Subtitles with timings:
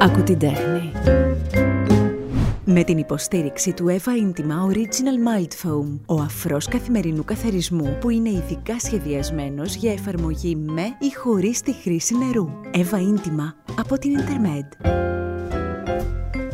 [0.00, 0.92] Ακού την τέχνη.
[2.64, 8.28] Με την υποστήριξη του Eva Intima Original Mild Foam, ο αφρός καθημερινού καθαρισμού που είναι
[8.28, 12.48] ειδικά σχεδιασμένος για εφαρμογή με ή χωρίς τη χρήση νερού.
[12.72, 14.90] Eva Intima από την Intermed.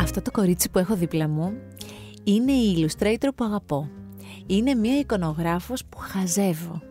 [0.00, 1.52] Αυτό το κορίτσι που έχω δίπλα μου
[2.24, 3.88] είναι η illustrator που αγαπώ.
[4.46, 6.82] Είναι μια εικονογράφος που χαζεύω.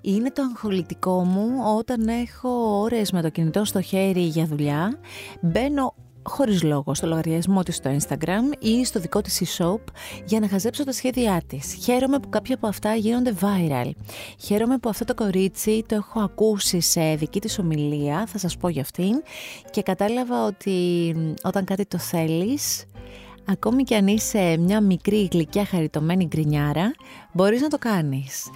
[0.00, 4.98] Είναι το αγχολητικό μου όταν έχω ώρες με το κινητό στο χέρι για δουλειά.
[5.40, 9.80] Μπαίνω χωρίς λόγο στο λογαριασμό της στο Instagram ή στο δικό της e-shop
[10.24, 11.74] για να χαζέψω τα σχέδιά της.
[11.82, 13.90] Χαίρομαι που κάποια από αυτά γίνονται viral.
[14.38, 18.68] Χαίρομαι που αυτό το κορίτσι το έχω ακούσει σε δική της ομιλία, θα σας πω
[18.68, 19.22] για αυτήν,
[19.70, 22.84] και κατάλαβα ότι όταν κάτι το θέλεις,
[23.44, 26.92] ακόμη κι αν είσαι μια μικρή γλυκιά χαριτωμένη γκρινιάρα,
[27.32, 28.50] μπορείς να το κάνεις.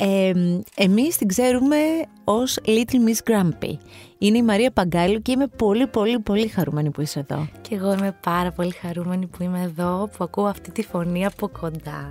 [0.00, 0.32] Ε,
[0.74, 1.76] εμείς την ξέρουμε
[2.24, 3.72] ως Little Miss Grumpy.
[4.18, 7.48] Είναι η Μαρία Παγκάλου και είμαι πολύ πολύ πολύ χαρούμενη που είσαι εδώ.
[7.60, 11.48] Και εγώ είμαι πάρα πολύ χαρούμενη που είμαι εδώ, που ακούω αυτή τη φωνή από
[11.60, 12.08] κοντά.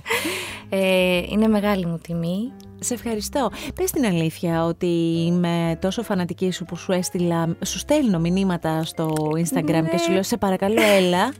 [0.68, 2.52] ε, είναι μεγάλη μου τιμή.
[2.80, 3.50] Σε ευχαριστώ.
[3.74, 4.86] Πες την αλήθεια ότι
[5.26, 10.22] είμαι τόσο φανατική σου που σου έστειλα, σου στέλνω μηνύματα στο Instagram και σου λέω
[10.22, 11.34] σε παρακαλώ έλα.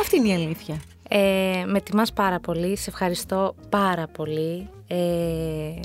[0.00, 0.80] Αυτή είναι η αλήθεια.
[1.08, 4.68] Ε, με τιμάς πάρα πολύ, σε ευχαριστώ πάρα πολύ.
[4.94, 5.80] Ε,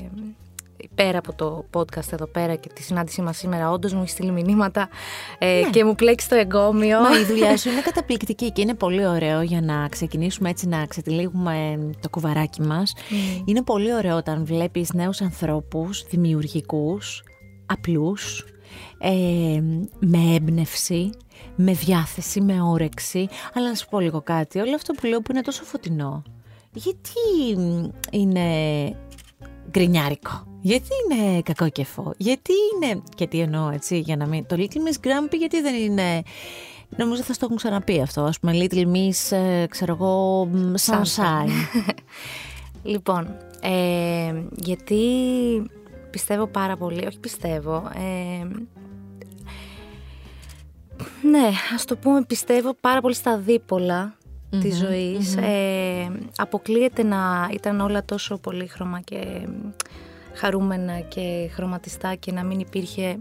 [0.94, 4.30] πέρα από το podcast εδώ πέρα και τη συνάντησή μας σήμερα, όντως μου έχει στείλει
[4.30, 4.88] μηνύματα
[5.38, 5.70] ε, Ναι.
[5.70, 7.00] και μου πλέξει το εγκόμιο.
[7.00, 10.86] Μα η δουλειά σου είναι καταπληκτική και είναι πολύ ωραίο για να ξεκινήσουμε έτσι να
[10.86, 12.94] ξετυλίγουμε το κουβαράκι μας.
[13.44, 17.22] Είναι πολύ ωραίο όταν βλέπεις νέους ανθρώπους δημιουργικούς,
[17.66, 18.44] απλούς,
[18.98, 19.60] ε,
[19.98, 21.10] με έμπνευση,
[21.56, 23.28] με διάθεση, με όρεξη.
[23.54, 26.22] Αλλά να σου πω λίγο κάτι, όλο αυτό που λέω που είναι τόσο φωτεινό.
[26.82, 28.46] Γιατί μ, είναι
[29.70, 32.12] γκρινιάρικο; Γιατί είναι κακόκεφο.
[32.16, 33.02] Γιατί είναι.
[33.14, 34.46] Και τι εννοώ έτσι, για να μην.
[34.46, 36.22] Το Little Miss Grumpy, γιατί δεν είναι.
[36.96, 38.20] Νομίζω θα στο έχουν ξαναπεί αυτό.
[38.20, 41.50] Α πούμε, Little Miss, ε, ξέρω εγώ, μ, Sunshine.
[42.82, 45.02] Λοιπόν, ε, γιατί
[46.10, 48.44] πιστεύω πάρα πολύ, όχι πιστεύω, ε,
[51.22, 54.17] ναι, ας το πούμε πιστεύω πάρα πολύ στα δίπολα
[54.50, 59.48] της ζωης Ε, αποκλείεται να ήταν όλα τόσο πολύχρωμα και
[60.34, 63.18] χαρούμενα και χρωματιστά και να μην υπήρχε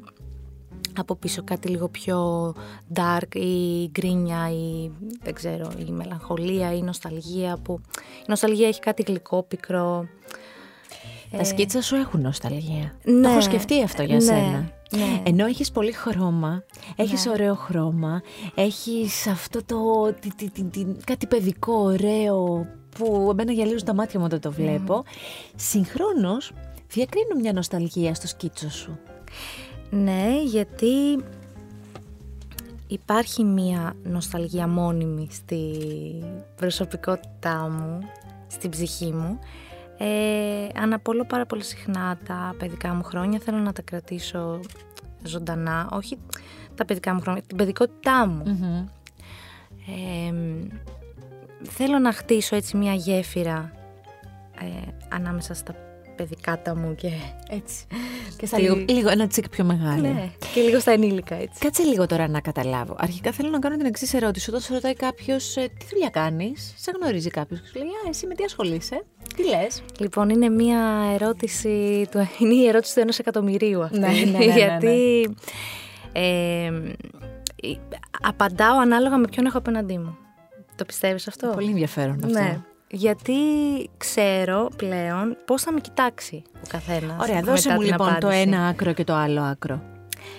[0.97, 2.53] από πίσω κάτι λίγο πιο
[2.93, 4.91] dark ή γκρίνια ή
[5.23, 7.79] δεν ξέρω, η μελαγχολία ή η νοσταλγία που
[8.19, 10.07] η νοσταλγία έχει κάτι γλυκό, πικρό.
[11.31, 12.95] Τα σκίτσα σου έχουν νοσταλγία.
[13.03, 14.71] Ε, ναι, το έχω σκεφτεί αυτό για ναι, σένα.
[14.91, 15.21] ναι.
[15.23, 16.63] Ενώ έχεις πολύ χρώμα,
[16.95, 18.21] έχεις ωραίο χρώμα,
[18.55, 22.67] έχεις αυτό το τι- τι- τι- τι- κάτι παιδικό ωραίο
[22.97, 25.03] που εμένα γυαλίζουν τα μάτια μου όταν το βλέπω.
[25.55, 26.51] Συγχρόνως
[26.89, 28.97] διακρίνω μια νοσταλγία στο σκίτσο σου.
[29.89, 31.23] Ναι, γιατί
[32.87, 35.61] υπάρχει μία νοσταλγία μόνιμη στη
[36.55, 37.99] προσωπικότητά μου,
[38.47, 39.39] στην ψυχή μου.
[39.97, 44.59] Ε, αναπολώ πάρα πολύ συχνά τα παιδικά μου χρόνια, θέλω να τα κρατήσω
[45.23, 46.17] ζωντανά, όχι
[46.75, 48.43] τα παιδικά μου χρόνια, την παιδικότητά μου.
[49.87, 50.33] Ε,
[51.63, 53.71] θέλω να χτίσω έτσι μία γέφυρα
[54.59, 55.75] ε, ανάμεσα στα
[56.17, 57.09] παιδικά τα μου και
[57.49, 57.85] Έτσι.
[58.37, 60.01] Και στα Στη- λίγο, λίγο ένα τσικ πιο μεγάλο.
[60.01, 61.59] ναι, και λίγο στα ενήλικα έτσι.
[61.59, 62.95] Κάτσε λίγο τώρα να καταλάβω.
[62.99, 64.49] Αρχικά θέλω να κάνω την εξής ερώτηση.
[64.49, 68.27] Όταν σε ρωτάει κάποιος τι δουλειά κάνεις, σε γνωρίζει κάποιος και σου λέει Α, εσύ
[68.27, 69.03] με τι ασχολείσαι,
[69.35, 69.81] τι λες.
[69.99, 70.81] Λοιπόν, είναι μια
[71.13, 73.99] ερώτηση, του, είναι η ερώτηση του ενός εκατομμυρίου αυτή.
[73.99, 74.53] Ναι, ναι, ναι, ναι, ναι.
[74.53, 75.29] γιατί
[76.11, 76.71] ε,
[77.55, 77.79] η-
[78.21, 80.17] απαντάω ανάλογα με ποιον έχω απέναντί μου.
[80.75, 82.39] Το πιστεύεις αυτό; Πολύ ενδιαφέρον αυτό.
[82.39, 82.61] Ναι.
[82.89, 83.33] Γιατί
[83.97, 87.21] ξέρω πλέον πώς θα με κοιτάξει ο καθένας.
[87.21, 88.41] Ωραία, μετά δώσε μου την λοιπόν το απάντηση.
[88.41, 89.81] ένα άκρο και το άλλο άκρο.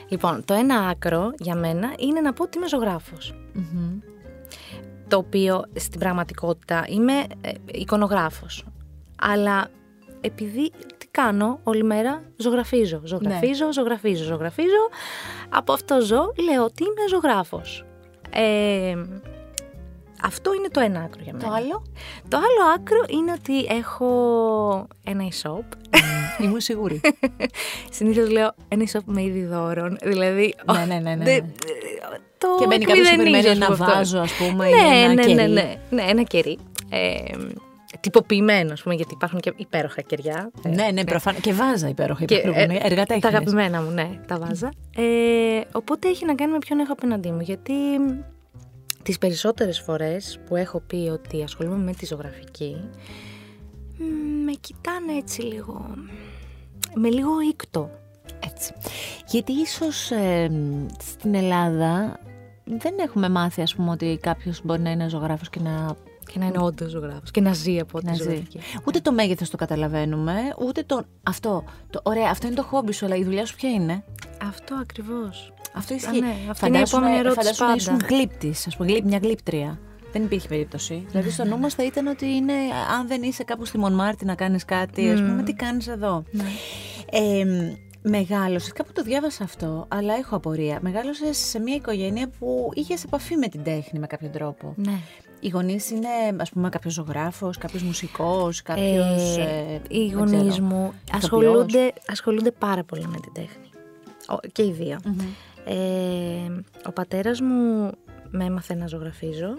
[0.08, 3.34] Λοιπόν, το ένα άκρο για μένα είναι να πω ότι είμαι ζωγράφος.
[5.08, 8.64] Το οποίο στην πραγματικότητα είμαι ε, εικονογράφος.
[9.20, 9.68] Αλλά
[10.20, 13.72] επειδή τι κάνω όλη μέρα ζωγραφίζω, ζωγραφίζω, Ναι.
[13.72, 14.88] ζωγραφίζω, ζωγραφίζω.
[15.48, 17.84] Από αυτό ζω, λέω ότι είμαι ζωγράφος.
[18.30, 18.94] Ε,
[20.22, 21.44] αυτό είναι το ένα άκρο για μένα.
[21.48, 21.82] Το άλλο;
[22.28, 24.08] Το άλλο άκρο είναι ότι έχω
[25.04, 25.64] ένα e-shop.
[26.40, 27.00] Ήμουν σίγουρη.
[27.90, 29.96] Συνήθως λέω ένα e-shop με είδη δώρων.
[30.02, 30.54] Δηλαδή.
[30.72, 31.46] Ναι, ναι, ναι, ναι, δε- ναι.
[32.38, 33.96] Το Και μπαίνει κάποιος που εκμηδενίζω, περιμένει ας ένα πούμε, αυτό.
[33.96, 35.34] βάζο, ας πούμε, ή ναι, ένα ναι, κερί.
[35.34, 36.58] ναι, ναι, ναι, ένα κερί.
[36.90, 37.14] Ε,
[38.00, 40.50] τυποποιημένο, ας πούμε, γιατί υπάρχουν και υπέροχα κεριά.
[40.62, 41.38] Ε, ναι, ναι, προφανώ.
[41.40, 42.70] Και βάζα υπέροχα και, υπάρχουν.
[42.70, 43.24] ε, Εργά τα τέχνης.
[43.24, 44.68] αγαπημένα μου, ναι, τα βάζα.
[44.96, 47.40] Ε, οπότε έχει να κάνει με ποιον έχω απέναντί μου.
[47.40, 47.72] Γιατί
[49.08, 52.76] τις περισσότερες φορές που έχω πει ότι ασχολούμαι με τη ζωγραφική,
[53.98, 55.94] μ, με κοιτάνε έτσι λίγο,
[56.94, 57.90] με λίγο ήκτο.
[58.46, 58.72] Έτσι.
[59.26, 60.50] Γιατί ίσως ε,
[61.00, 62.20] στην Ελλάδα
[62.64, 65.96] δεν έχουμε μάθει, ας πούμε, ότι κάποιος μπορεί να είναι ζωγράφος και να
[66.32, 68.60] και να είναι όντως ζωγράφος και να ζει από τη ζωγραφική.
[68.86, 71.04] Ούτε το μέγεθος το καταλαβαίνουμε, ούτε το.
[71.22, 71.64] Αυτό.
[71.90, 74.04] Το, ωραία, αυτό είναι το χόμπι σου, αλλά η δουλειά σου ποια είναι;
[74.42, 75.52] Αυτό ακριβώς.
[75.74, 76.20] Αυτό ισχύει.
[76.20, 77.54] Ναι, αυτή είναι η επόμενη ερώτηση.
[77.54, 79.78] Φαντάσου να ήσουν γλύπτης, ας πούμε, μια γλύπτρια.
[80.12, 81.04] Δεν υπήρχε περίπτωση.
[81.08, 82.52] Δηλαδή, στο νου μας θα ήταν ότι είναι,
[82.98, 86.44] αν δεν είσαι κάπου στη Μονμάρτη να κάνεις κάτι, ας πούμε, τι κάνεις εδώ; Ναι.
[87.10, 87.44] Ε,
[88.02, 90.78] Μεγάλωσες, κάπου το διάβασα αυτό, αλλά έχω απορία.
[90.82, 94.72] Μεγάλωσες σε μια οικογένεια που είχες επαφή με την τέχνη με κάποιο τρόπο.
[94.76, 94.98] Ναι.
[95.40, 99.36] Οι γονείς είναι, ας πούμε, κάποιος ζωγράφος, κάποιος μουσικός, κάποιος.
[99.36, 103.70] Ε, ε, οι γονείς μου ασχολούνται, ασχολούνται πάρα πολύ με την τέχνη.
[104.52, 104.98] Και οι δυο
[105.68, 107.90] ε, ο πατέρας μου
[108.30, 109.54] με έμαθε να ζωγραφίζω.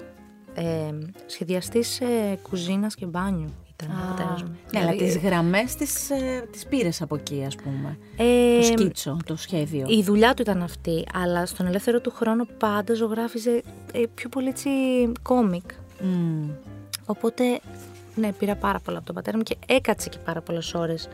[0.54, 0.94] Ε,
[1.26, 4.58] σχεδιαστής ε, κουζίνας και μπάνιου ήταν ο πατέρας μου.
[4.74, 7.98] Ναι, αλλά τις γραμμές τις, ε, τις πήρες από εκεί ας πούμε.
[8.18, 9.86] Ε, το σκίτσο, το σχέδιο.
[9.88, 13.62] Η δουλειά του ήταν αυτή, αλλά στον ελεύθερο του χρόνο πάντα ζωγράφιζε
[13.92, 14.70] ε, πιο πολύ έτσι
[15.22, 15.70] κόμικ.
[16.00, 16.50] Mm.
[17.06, 17.60] Οπότε,
[18.16, 21.08] ναι, πήρα πάρα πολλά από τον πατέρα μου και έκατσε και πάρα πολλές ώρες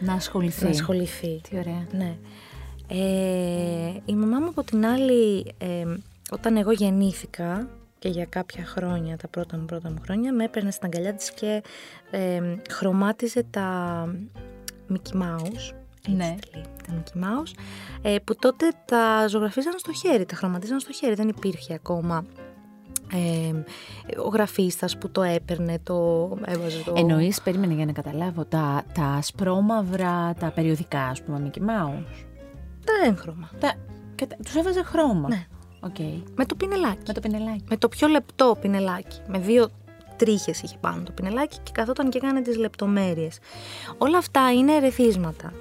[0.00, 0.64] να ασχοληθεί.
[0.64, 1.40] Να ασχοληθεί.
[1.50, 1.86] Τι ωραία.
[1.92, 2.16] Ναι.
[2.88, 5.84] Ε, η μαμά μου από την άλλη, ε,
[6.30, 7.68] όταν εγώ γεννήθηκα
[7.98, 11.30] και για κάποια χρόνια, τα πρώτα μου πρώτα μου χρόνια, με έπαιρνε στην αγκαλιά της
[11.32, 11.62] και
[12.10, 12.40] ε,
[12.70, 14.04] χρωμάτιζε τα
[14.92, 15.74] Mickey Mouse.
[16.08, 16.34] Ναι.
[16.86, 17.52] τα Mickey Mouse,
[18.02, 22.24] ε, που τότε τα ζωγραφίζαν στο χέρι, τα χρωματίζαν στο χέρι, δεν υπήρχε ακόμα
[23.12, 23.52] ε,
[24.20, 26.92] ο γραφίστας που το έπαιρνε, το έβαζε το...
[26.96, 32.27] Εννοείς, περίμενε για να καταλάβω, τα, τα ασπρόμαυρα, τα περιοδικά, ας πούμε, Mickey Mouse.
[32.88, 33.50] Τα έγχρωμα.
[33.60, 33.74] Τα...
[34.44, 35.28] Τους έβαζε χρώμα.
[35.28, 35.46] Ναι.
[35.80, 36.22] Okay.
[36.34, 37.02] Με το πινελάκι.
[37.06, 37.64] Με το πινελάκι.
[37.68, 39.20] Με το πιο λεπτό πινελάκι.
[39.28, 39.68] Με δύο
[40.16, 43.38] τρίχες είχε πάνω το πινελάκι και καθόταν και έκανε τις λεπτομέρειες.
[43.98, 45.52] Όλα αυτά είναι ερεθίσματα.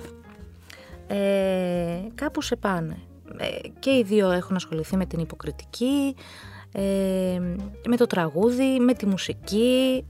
[1.08, 2.98] Ε, κάπου σε πάνε.
[3.38, 6.16] Ε, και οι δύο έχουν ασχοληθεί με την υποκριτική,
[6.72, 7.40] ε,
[7.88, 10.06] με το τραγούδι, με τη μουσική.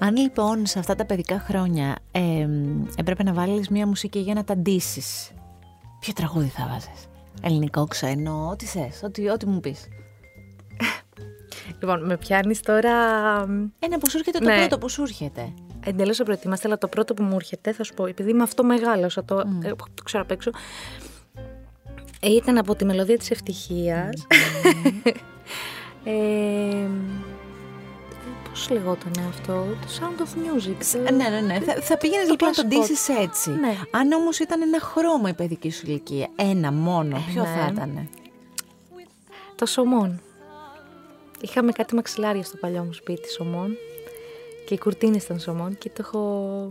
[0.00, 2.48] Ε, αν λοιπόν σε αυτά τα παιδικά χρόνια ε,
[2.96, 5.30] έπρεπε να βάλεις μία μουσική για να τα ντύσεις,
[6.00, 7.08] ποιο τραγούδι θα βάζεις;
[7.42, 9.88] Ελληνικό, ξένο, ό,τι θες, ό,τι, ό,τι μου πεις.
[11.80, 12.90] Λοιπόν, με πιάνεις τώρα.
[13.78, 14.56] Ένα που σου έρχεται το ναι.
[14.56, 15.52] πρώτο που σου έρχεται.
[15.84, 19.24] Εντελώς απροετοίμαστε, αλλά το πρώτο που μου έρχεται, θα σου πω, επειδή με αυτό μεγάλωσα,
[19.24, 19.76] το, mm.
[19.94, 20.50] το ξέρω απ' έξω.
[22.20, 24.26] Ε, ήταν από τη μελωδία της ευτυχίας.
[24.28, 25.12] Mm.
[26.04, 26.88] ε,
[28.60, 31.12] πώς λεγόταν αυτό, το Sound of Music.
[31.12, 31.60] Ναι, ναι, ναι.
[31.60, 33.50] Θα, θα πήγαινε λοιπόν να τον ντύσεις έτσι.
[33.50, 33.76] Ναι.
[33.90, 37.48] Αν όμως ήταν ένα χρώμα η παιδική σου ηλικία, ένα μόνο, ε, ποιο ναι.
[37.48, 38.08] θα ήταν.
[39.54, 40.20] Το σωμόν.
[41.40, 43.76] Είχαμε κάτι μαξιλάρια στο παλιό μου σπίτι, σωμόν.
[44.66, 46.70] Και οι κουρτίνες ήταν σωμόν και το έχω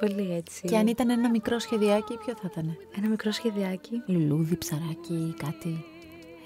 [0.00, 0.68] πολύ έτσι.
[0.68, 2.76] Και αν ήταν ένα μικρό σχεδιάκι, ποιο θα ήταν.
[2.96, 4.02] Ένα μικρό σχεδιάκι.
[4.06, 5.84] Λουλούδι, ψαράκι, κάτι.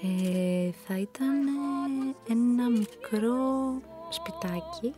[0.03, 1.33] Ε, θα ήταν
[2.29, 3.33] ένα μικρό
[4.09, 4.93] σπιτάκι.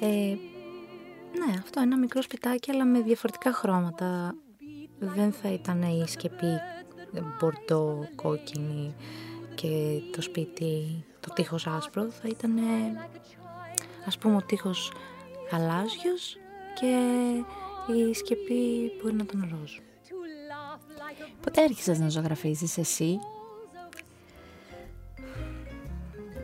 [0.00, 0.36] Ε,
[1.38, 4.34] ναι, αυτό ένα μικρό σπιτάκι αλλά με διαφορετικά χρώματα.
[4.98, 6.60] Δεν θα ήταν η σκεπή
[7.38, 8.94] μπορτό, κόκκινη
[9.54, 12.10] και το σπίτι, το τείχος άσπρο.
[12.10, 12.58] Θα ήταν
[14.06, 14.92] ας πούμε ο τείχος
[15.52, 16.36] γαλάζιος
[16.80, 16.96] και
[17.92, 19.78] η σκεπή μπορεί να τον ροζ.
[21.40, 23.18] Πότε άρχισες να ζωγραφίζεις εσύ;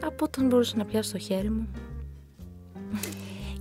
[0.02, 1.68] Από όταν μπορούσα να πιάσω το χέρι μου.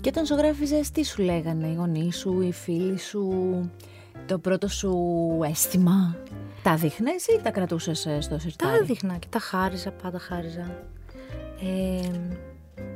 [0.02, 3.32] Και όταν ζωγράφιζες, τι σου λέγανε οι γονείς σου, οι φίλοι σου,
[4.25, 4.94] το πρώτο σου
[5.50, 6.16] αίσθημα;
[6.63, 10.86] Τα δείχνες ή τα κρατούσες ε, στο σιρτάρι; Τα δείχνα και τα χάριζα, πάντα χάριζα.
[11.62, 12.20] Ε,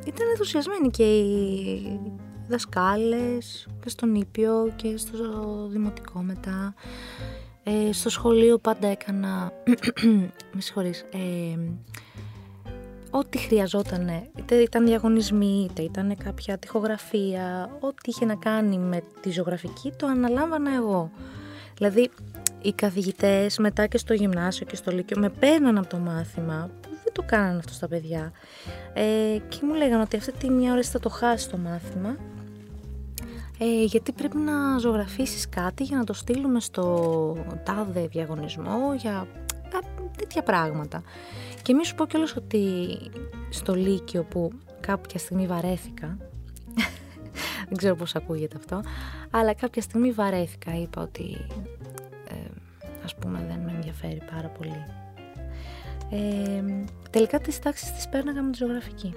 [0.06, 2.00] ήταν ενθουσιασμένοι και οι
[2.48, 5.18] δασκάλες και στον Ήπιο και στο
[5.68, 6.74] δημοτικό μετά.
[7.64, 9.52] Ε, στο σχολείο πάντα έκανα,
[10.54, 11.58] με συγχωρείς, ε,
[13.10, 19.32] ό,τι χρειαζόταν, είτε ήταν διαγωνισμοί, είτε ήταν κάποια τυχογραφία, ό,τι είχε να κάνει με τη
[19.32, 21.12] ζωγραφική το αναλάμβανα εγώ.
[21.78, 22.10] Δηλαδή
[22.62, 26.90] οι καθηγητές μετά και στο γυμνάσιο και στο λύκειο με παίρναν από το μάθημα που
[27.04, 28.32] δεν το κάνανε αυτό στα παιδιά
[28.94, 32.16] ε, και μου λέγανε ότι αυτή τη μια ώρα θα το χάσεις το μάθημα
[33.60, 39.28] ε, γιατί πρέπει να ζωγραφίσεις κάτι για να το στείλουμε στο τάδε διαγωνισμό για
[40.18, 41.04] τέτοια πράγματα.
[41.68, 42.98] Και μη σου πω κιόλας ότι
[43.50, 46.18] στο Λύκειο που κάποια στιγμή βαρέθηκα,
[47.68, 48.84] δεν ξέρω πώς ακούγεται αυτό,
[49.32, 51.38] αλλά κάποια στιγμή βαρέθηκα, είπα ότι
[52.28, 52.36] ε,
[53.04, 54.86] ας πούμε δεν με ενδιαφέρει πάρα πολύ.
[56.10, 56.64] Ε,
[57.10, 59.14] τελικά τις τάξεις τις πέρναγα με τη ζωγραφική.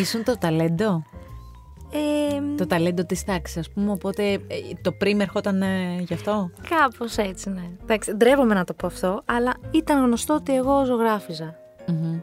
[0.00, 1.04] Ήσουν το ταλέντο;
[1.94, 4.38] Ε, το ταλέντο της τάξης, ας πούμε, οπότε ε,
[4.82, 7.70] το πριμ ερχόταν ε, γι' αυτό; Κάπως έτσι, ναι.
[7.82, 11.56] Εντάξει, ντρέπομαι να το πω αυτό, αλλά ήταν γνωστό ότι εγώ ζωγράφιζα.
[11.86, 12.20] Mm-hmm.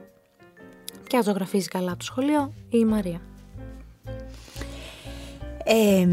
[1.08, 3.22] Και αν ζωγραφίζει καλά το σχολείο, η Μαρία.
[5.64, 6.08] Ε,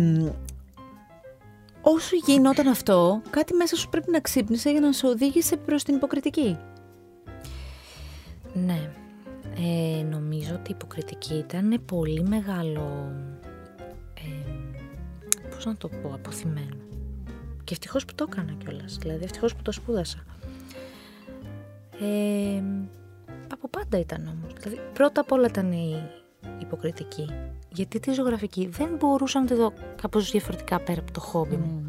[1.81, 5.95] όσο γινόταν αυτό, κάτι μέσα σου πρέπει να ξύπνησε για να σε οδήγησε προς την
[5.95, 6.59] υποκριτική;
[8.53, 8.91] Ναι.
[9.59, 13.36] Ε, νομίζω ότι η υποκριτική ήταν πολύ μεγάλο, ε,
[15.57, 16.77] πώς να το πω, αποθυμένο.
[17.65, 20.25] Και ευτυχώς που το έκανα κιόλας, δηλαδή ευτυχώς που το σπούδασα.
[22.01, 22.63] Ε,
[23.53, 24.53] από πάντα ήταν όμως.
[24.61, 26.11] Δηλαδή, πρώτα απ' όλα ήταν η
[26.61, 27.31] υποκριτική.
[27.69, 29.73] Γιατί τη ζωγραφική δεν μπορούσα να τη δω
[30.03, 31.87] κάπως διαφορετικά πέρα από το χόμπι μου.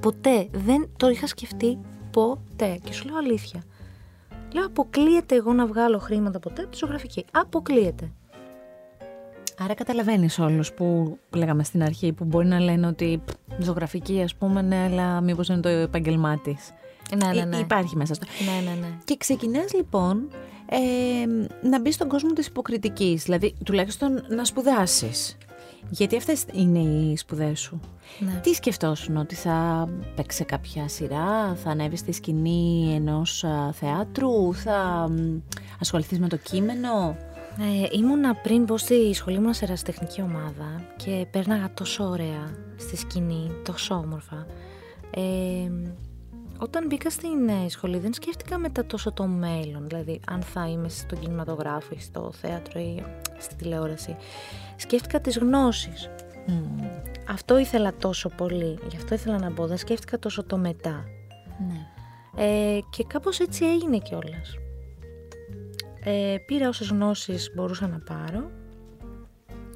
[0.00, 1.78] Ποτέ δεν το είχα σκεφτεί
[2.10, 2.78] ποτέ.
[2.84, 3.62] Και σου λέω αλήθεια.
[4.52, 7.24] Λέω αποκλείεται εγώ να βγάλω χρήματα ποτέ από τη ζωγραφική.
[7.30, 8.12] Αποκλείεται.
[9.58, 13.22] Άρα καταλαβαίνεις όλους που λέγαμε στην αρχή που μπορεί να λένε ότι
[13.58, 16.72] ζωγραφική ας πούμε ναι αλλά μήπως είναι το επαγγελμά της.
[17.16, 17.56] Ναι, ναι, ναι.
[17.56, 18.26] Υπάρχει μέσα στο.
[18.44, 18.86] Ναι, ναι, ναι.
[19.04, 20.28] Και ξεκινάς λοιπόν
[20.66, 25.36] ε, να μπεις στον κόσμο της υποκριτικής, δηλαδή τουλάχιστον να σπουδάσεις.
[25.90, 27.80] Γιατί αυτές είναι οι σπουδές σου.
[28.18, 28.40] Ναι.
[28.42, 35.08] Τι σκεφτόσουν, ότι θα παίξει κάποια σειρά, θα ανέβεις στη σκηνή ενός θεάτρου, θα
[35.80, 37.16] ασχοληθείς με το κείμενο;
[37.58, 42.96] Ε, ήμουνα πριν πω στη σχολή μου σε ερασιτεχνική ομάδα και πέρναγα τόσο ωραία στη
[42.96, 44.46] σκηνή, τόσο όμορφα.
[45.10, 45.70] Ε,
[46.58, 50.88] όταν μπήκα στην ε, σχολή δεν σκέφτηκα μετά τόσο το μέλλον, δηλαδή αν θα είμαι
[50.88, 53.04] στον κινηματογράφο ή στο θέατρο ή
[53.38, 54.16] στη τηλεόραση.
[54.76, 56.10] Σκέφτηκα τις γνώσεις.
[57.28, 61.04] Αυτό ήθελα τόσο πολύ, γι' αυτό ήθελα να μπω, δεν σκέφτηκα τόσο το μετά.
[61.68, 61.86] Ναι.
[62.44, 64.56] Ε, και κάπως έτσι έγινε κιόλας.
[66.04, 68.50] Ε, πήρα όσες γνώσεις μπορούσα να πάρω,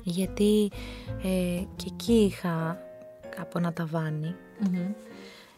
[0.03, 0.71] γιατί
[1.23, 2.79] ε, και εκεί είχα
[3.37, 3.73] κάπου ένα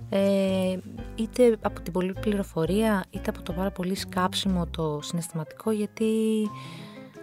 [0.08, 0.78] ε,
[1.14, 6.12] είτε από την πολλή πληροφορία είτε από το πάρα πολύ σκάψιμο το συναισθηματικό γιατί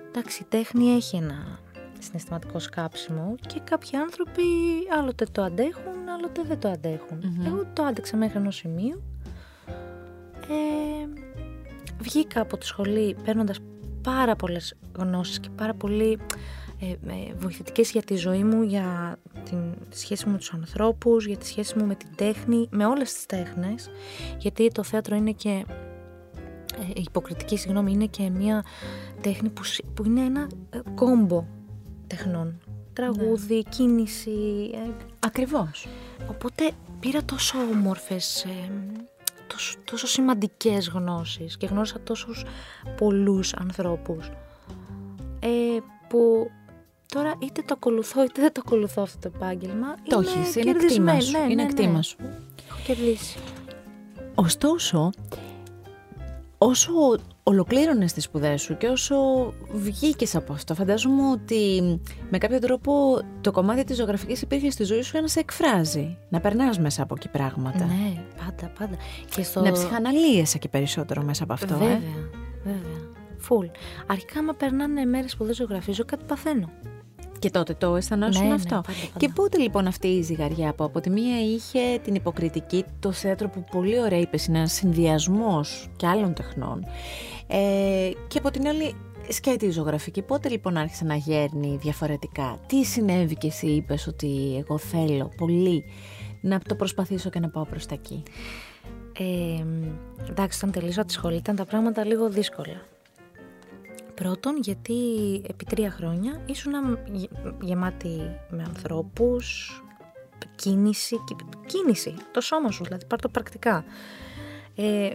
[0.07, 1.59] εντάξει η τέχνη έχει ένα
[1.99, 4.43] συναισθηματικό σκάψιμο και κάποιοι άνθρωποι
[4.99, 9.03] άλλοτε το αντέχουν άλλοτε δεν το αντεχουν εγώ το άντεξα μέχρι ενός σημείου.
[10.49, 11.24] Ε,
[11.99, 13.59] βγήκα από τη σχολή παίρνοντας
[14.01, 16.19] πάρα πολλές γνώσεις και πάρα πολύ
[16.79, 19.19] ε, ε, βοηθητικές για τη ζωή μου, για
[19.89, 23.13] τη σχέση μου με τους ανθρώπους, για τη σχέση μου με την τέχνη, με όλες
[23.13, 23.89] τις τέχνες,
[24.37, 25.65] γιατί το θέατρο είναι και,
[26.79, 28.63] ε, υποκριτική συγγνώμη, είναι και μια
[29.21, 29.61] τέχνη που,
[29.93, 31.45] που είναι ένα ε, κόμπο
[32.07, 32.59] τεχνών.
[32.93, 33.61] Τραγούδι, ναι.
[33.61, 34.69] κίνηση.
[34.73, 35.87] Ε, Ακριβώς.
[36.29, 38.71] Οπότε πήρα τόσο όμορφες, ε,
[39.47, 42.43] τόσο, τόσο σημαντικές γνώσεις και γνώρισα τόσους
[42.97, 44.31] πολλούς ανθρώπους
[45.39, 45.49] ε,
[46.07, 46.49] που
[47.15, 49.95] Τώρα είτε το ακολουθώ είτε δεν το ακολουθώ αυτό το επάγγελμα.
[50.09, 51.31] Το έχεις, είναι κτήμα σου.
[51.31, 52.01] Ναι, είναι ναι, κτήμα ναι.
[52.03, 52.17] σου.
[52.69, 53.37] Έχω κερδίσει.
[54.35, 55.09] Ωστόσο,
[56.57, 56.91] όσο
[57.47, 59.15] ολοκλήρωνες τις σπουδές σου και όσο
[59.73, 61.81] βγήκες από αυτό, φαντάζομαι ότι
[62.29, 66.17] με κάποιο τρόπο το κομμάτι της ζωγραφικής υπήρχε στη ζωή σου για να σε εκφράζει,
[66.29, 67.85] να περνάς μέσα από εκεί πράγματα.
[67.85, 68.95] Ναι, πάντα, πάντα.
[69.35, 69.61] Και στο...
[69.61, 71.77] Να ψυχαναλύεσαι και περισσότερο μέσα από αυτό.
[71.77, 72.01] Βέβαια, ε;
[72.63, 73.13] βέβαια.
[73.37, 73.65] Φουλ.
[74.07, 76.69] Αρχικά, άμα περνάνε μέρες που δεν ζωγραφίζω, κάτι παθαίνω.
[77.39, 78.69] Και τότε το αισθανόσουν ναι, ναι αυτό.
[78.69, 79.17] πάντα, πάντα.
[79.17, 83.49] Και πότε λοιπόν αυτή η ζυγαριά που από τη μία είχε την υποκριτική, το θέατρο
[83.49, 86.85] που πολύ ωραία είπε είναι ένας συνδυασμός και άλλων τεχνών.
[87.47, 88.95] Ε, και από την άλλη
[89.29, 90.21] σκέτη ζωγραφική.
[90.21, 92.59] Πότε λοιπόν άρχισε να γέρνει διαφορετικά.
[92.67, 95.83] Τι συνέβη και εσύ είπες ότι εγώ θέλω πολύ
[96.41, 98.23] να το προσπαθήσω και να πάω προς τα εκεί;
[99.17, 99.65] Ε,
[100.29, 102.94] εντάξει, όταν τελείωσα τη σχολή ήταν τα πράγματα λίγο δύσκολα.
[104.15, 104.95] Πρώτον, γιατί
[105.47, 106.73] επί τρία χρόνια ήσουν
[107.61, 109.79] γεμάτη με ανθρώπους,
[110.55, 111.15] κίνηση,
[111.65, 113.85] κίνηση, το σώμα σου, δηλαδή πάρ' το πρακτικά.
[114.75, 115.13] Ε,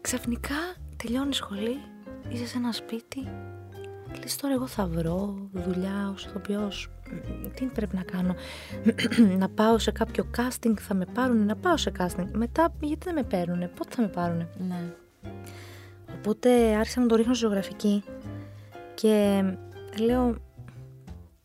[0.00, 0.54] ξαφνικά
[0.96, 1.78] τελειώνει σχολή,
[2.28, 3.28] είσαι σε ένα σπίτι,
[4.20, 6.90] λες τώρα εγώ θα βρω δουλειά ως ηθοποιός,
[7.54, 8.34] τι πρέπει να κάνω,
[9.42, 13.14] να πάω σε κάποιο casting, θα με πάρουν, να πάω σε casting, μετά γιατί δεν
[13.14, 14.48] με παίρνουν, πότε θα με πάρουν.
[14.68, 14.94] Ναι.
[16.26, 18.02] Οπότε άρχισα να το ρίχνω ζωγραφική
[18.94, 19.44] και
[20.00, 20.36] λέω,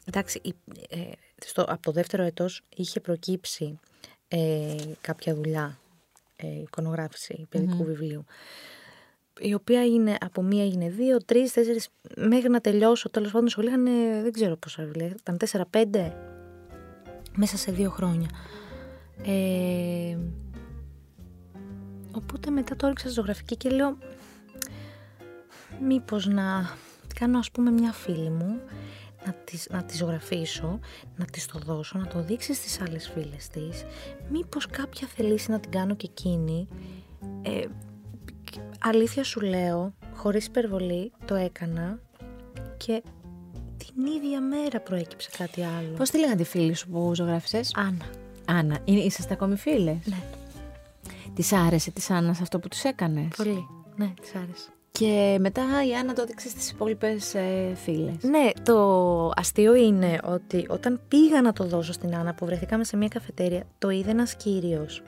[0.06, 0.42] εντάξει,
[0.90, 0.98] ε,
[1.46, 3.80] στο, από το δεύτερο έτος είχε προκύψει
[4.28, 5.80] ε, κάποια δουλειά,
[6.36, 7.48] ε, εικονογράφηση
[7.86, 8.26] βιβλίου,
[9.40, 13.68] η οποία είναι, από μία έγινε δύο, τρεις, τέσσερις, μέχρι να τελειώσω, τέλος πάντων σχολή
[13.68, 13.84] είχαν,
[14.24, 16.16] δεν ξέρω πόσα βιβλία, ήταν τέσσερα, πέντε,
[17.36, 18.30] μέσα σε δύο χρόνια.
[19.26, 20.18] Ε,
[22.12, 23.98] οπότε μετά το έριξα ζωγραφική και λέω,
[25.82, 26.70] μήπως να
[27.20, 28.60] κάνω ας πούμε μια φίλη μου
[29.26, 30.80] να τις, να τις ζωγραφίσω,
[31.16, 33.86] να τις το δώσω, να το δείξει στις άλλες φίλες της.
[34.30, 36.68] Μήπως κάποια θελήσει να την κάνω και εκείνη.
[37.42, 37.66] Ε,
[38.80, 42.00] αλήθεια σου λέω, χωρίς υπερβολή, το έκανα
[42.78, 43.04] και
[43.78, 45.94] την ίδια μέρα προέκυψε κάτι άλλο.
[45.98, 48.06] Πώς τη λέγανε τη φίλη σου που ζωγράφισες; Άννα.
[48.46, 48.80] Άννα.
[48.84, 50.24] Είναι, είσαστε ακόμη φίλες; Ναι.
[51.34, 53.68] Της άρεσε της Άννας αυτό που τους έκανες; Πολύ.
[53.96, 54.70] Ναι, της άρεσε.
[54.92, 58.16] Και μετά η Άννα το έδειξε στις υπόλοιπες ε, φίλες.
[58.22, 62.98] Ναι, το αστείο είναι ότι όταν πήγα να το δώσω στην Άννα που βρεθήκαμε σε
[62.98, 65.04] μια καφετέρια, το είδε ένας κύριος.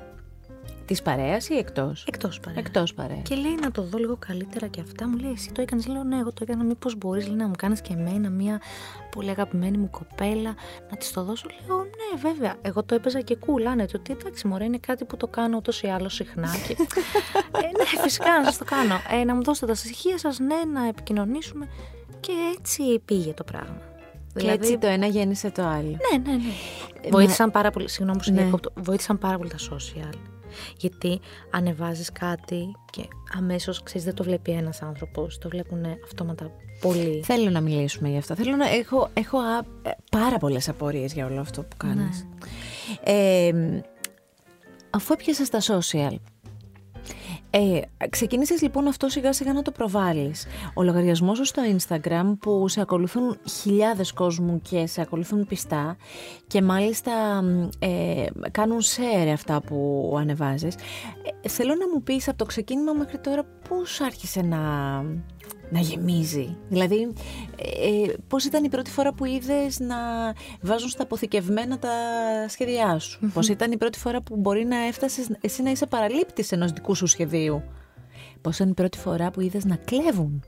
[0.91, 2.59] Της παρέας ή εκτός; Εκτός παρέα.
[2.59, 3.21] Εκτός παρέας.
[3.23, 5.07] Και λέει να το δω λίγο καλύτερα και αυτά.
[5.07, 5.87] Μου λέει: Εσύ το έκανες.
[5.87, 6.63] Λέω: Ναι, εγώ το έκανα.
[6.63, 8.61] Μήπως μπορείς να μου κάνεις και εμένα μια
[9.15, 10.55] πολύ αγαπημένη μου κοπέλα
[10.89, 11.47] να της το δώσω.
[11.67, 12.55] Λέω: Ναι, βέβαια.
[12.61, 13.75] Εγώ το έπαιζα και κούλα.
[13.75, 16.49] Ναι, το ότι εντάξει, μωρέ, είναι κάτι που το κάνω ούτως ή άλλως συχνά.
[16.67, 16.75] Και...
[17.63, 18.95] ε, ναι, φυσικά να σας το κάνω.
[19.21, 21.67] Ε, να μου δώσετε τα στοιχεία σας, ναι, να επικοινωνήσουμε.
[22.19, 23.81] Και έτσι πήγε το πράγμα.
[24.33, 24.57] Και δηλαδή...
[24.57, 25.97] έτσι το ένα γέννησε το άλλο.
[26.11, 26.51] Ναι, ναι, ναι.
[27.01, 27.89] Ε, βοήθησαν πάρα πολύ.
[27.89, 28.49] Συγγνώμη που ναι.
[28.75, 30.31] Βοήθησαν πάρα πολύ τα social.
[30.77, 31.19] Γιατί
[31.51, 37.21] ανεβάζεις κάτι και αμέσως, ξέρεις, δεν το βλέπει ένας άνθρωπος, το βλέπουν αυτόματα πολύ.
[37.23, 38.35] Θέλω να μιλήσουμε γι' αυτό.
[38.35, 39.37] Θέλω να έχω, έχω
[39.81, 42.27] ε, πάρα πολλές απορίες για όλο αυτό που κάνεις.
[43.05, 43.17] Ναι.
[43.47, 43.83] Ε,
[44.89, 46.15] αφού έπιασες τα social,
[47.53, 50.45] ε, ξεκίνησες λοιπόν αυτό σιγά σιγά να το προβάλλεις.
[50.73, 55.97] Ο λογαριασμός σου στο Instagram που σε ακολουθούν χιλιάδες κόσμου και σε ακολουθούν πιστά
[56.47, 57.11] και μάλιστα
[57.79, 60.75] ε, κάνουν share αυτά που ανεβάζεις.
[61.41, 64.59] Ε, θέλω να μου πεις από το ξεκίνημα μέχρι τώρα πώς άρχισε να,
[65.69, 66.57] να γεμίζει.
[66.69, 67.13] Δηλαδή,
[67.55, 69.95] ε, πώς ήταν η πρώτη φορά που είδες να
[70.61, 71.89] βάζουν στα αποθηκευμένα τα
[72.47, 75.85] σχέδιά σου; mm Πώς ήταν η πρώτη φορά που μπορεί να έφτασες εσύ να είσαι
[75.85, 77.63] παραλήπτης ενός δικού σου σχεδίου;
[78.41, 80.43] Πώς ήταν η πρώτη φορά που είδες να κλέβουν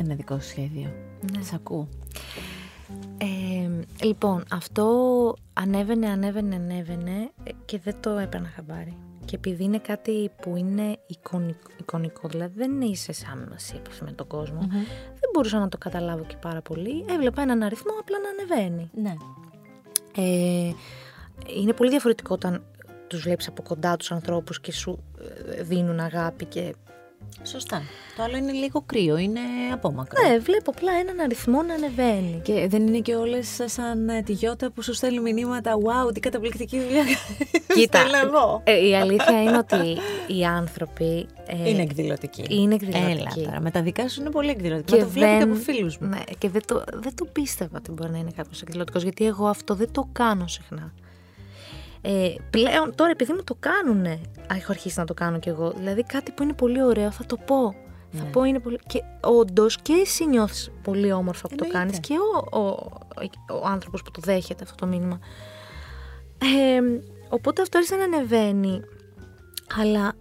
[0.00, 0.92] ένα δικό σου σχέδιο;
[1.32, 1.42] Ναι.
[1.42, 1.88] Σ' ακούω.
[3.18, 3.70] Ε,
[4.04, 4.86] λοιπόν, αυτό
[5.52, 7.30] ανέβαινε, ανέβαινε, ανέβαινε
[7.64, 8.96] και δεν το έπαιρνα χαμπάρι.
[9.26, 14.26] Και επειδή είναι κάτι που είναι εικονικό, εικονικό δηλαδή δεν είσαι σαν σύμπαση με τον
[14.26, 14.58] κόσμο,
[15.20, 17.04] δεν μπορούσα να το καταλάβω και πάρα πολύ.
[17.08, 18.90] Έβλεπα έναν αριθμό απλά να ανεβαίνει.
[18.94, 19.14] Ναι.
[20.16, 20.72] Ε,
[21.60, 22.64] είναι πολύ διαφορετικό όταν
[23.06, 25.04] τους βλέπεις από κοντά τους ανθρώπους και σου
[25.56, 26.74] ε, δίνουν αγάπη και
[27.42, 27.82] Σωστά.
[28.16, 29.40] Το άλλο είναι λίγο κρύο, είναι
[29.72, 30.28] απόμακρο.
[30.28, 32.40] Ναι, βλέπω απλά έναν αριθμό να ανεβαίνει.
[32.44, 35.74] Και δεν είναι και όλες σαν ε, τη Γιώτα που σου στέλνουν μηνύματα.
[35.74, 37.04] Wow, τι καταπληκτική δουλειά.
[37.74, 37.98] Κοίτα.
[38.24, 38.62] εγώ.
[38.64, 41.26] Ε, η αλήθεια είναι ότι οι άνθρωποι.
[41.46, 42.44] Ε, είναι εκδηλωτικοί.
[42.48, 43.10] Είναι εκδηλωτικοί.
[43.10, 43.60] Έλα τώρα.
[43.60, 44.92] Με τα δικά σου είναι πολύ εκδηλωτικοί.
[44.92, 46.08] Και το βλέπω και από φίλους μου.
[46.08, 49.02] Ναι, και δεν το, δεν το πίστευα ότι μπορεί να είναι κάποιος εκδηλωτικός.
[49.02, 50.92] Γιατί εγώ αυτό δεν το κάνω συχνά.
[52.08, 55.70] Ε, πλέον τώρα επειδή μου το κάνουνε, έχω αρχίσει να το κάνω κι εγώ.
[55.70, 57.74] Δηλαδή κάτι που είναι πολύ ωραίο θα το πω.
[58.10, 58.30] Θα ναι.
[58.30, 58.78] πω είναι πολύ.
[58.86, 62.14] Και όντως και εσύ νιώθεις πολύ όμορφα που το κάνεις και
[62.50, 62.66] ο, ο,
[63.62, 65.18] ο, άνθρωπος που το δέχεται αυτό το μήνυμα.
[66.38, 66.80] Ε,
[67.28, 68.80] οπότε αυτό άρχισε να ανεβαίνει.
[69.80, 70.12] Αλλά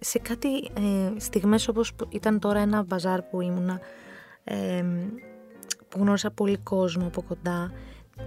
[0.00, 3.80] σε κάτι ε, στιγμές όπως ήταν τώρα ένα μπαζάρ που ήμουνα
[4.44, 4.84] ε,
[5.88, 7.72] που γνώρισα πολύ κόσμο από κοντά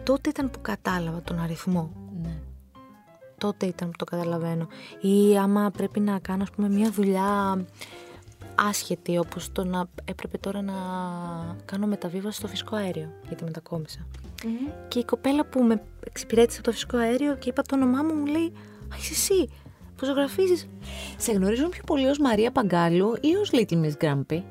[0.03, 2.08] τότε ήταν που κατάλαβα τον αριθμό ναι
[3.39, 4.67] τότε ήταν που το καταλαβαίνω.
[5.01, 7.57] Ή άμα πρέπει να κάνω ας πούμε μια δουλειά
[8.55, 10.73] άσχετη όπως το να έπρεπε τώρα να
[11.65, 14.07] κάνω μεταβίβαση στο φυσικό αέριο γιατί μετακόμισα.
[14.43, 14.73] Mm-hmm.
[14.87, 18.13] Και η κοπέλα που με εξυπηρέτησε από το φυσικό αέριο και είπα το όνομά μου
[18.13, 18.53] μου λέει
[18.93, 19.49] «Α, είσαι εσύ
[19.95, 20.69] που ζωγραφίζεις».
[21.17, 24.43] Σε γνωρίζουν πιο πολύ ως Μαρία Παγκάλου ή ως Little Miss Grumpy;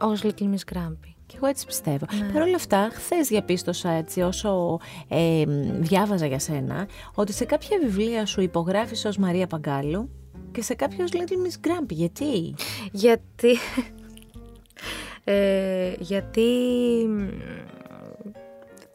[0.00, 1.09] Ως Little Miss Grumpy.
[1.30, 2.06] Και εγώ έτσι πιστεύω.
[2.18, 2.32] Ναι.
[2.32, 5.44] Παρ' όλα αυτά, χθες διαπίστωσα έτσι όσο ε,
[5.78, 10.10] διάβαζα για σένα, ότι σε κάποια βιβλία σου υπογράφεις ως Μαρία Παγκάλου
[10.52, 11.88] και σε κάποιο Little Miss Grumpy.
[11.88, 12.54] Γιατί;
[12.92, 13.58] Γιατί...
[15.24, 16.48] Ε, γιατί...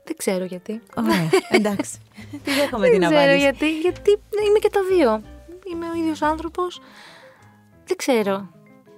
[0.04, 0.82] Δεν ξέρω γιατί.
[0.96, 1.98] Ωραία, εντάξει.
[2.44, 3.26] Τι δέχομαι την απάντηση.
[3.26, 4.10] Δεν ξέρω γιατί, γιατί
[4.48, 5.22] είμαι και τα δύο.
[5.72, 6.82] Είμαι ο ίδιος άνθρωπος.
[7.86, 8.50] Δεν ξέρω.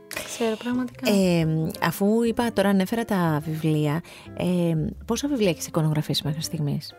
[0.08, 1.12] Ξέρω πραγματικά.
[1.12, 1.48] Ε,
[1.82, 4.02] αφού είπα τώρα ανέφερα τα βιβλία,
[4.38, 6.94] ε, πόσα βιβλία έχεις εικονογραφήσει μέχρι στιγμής;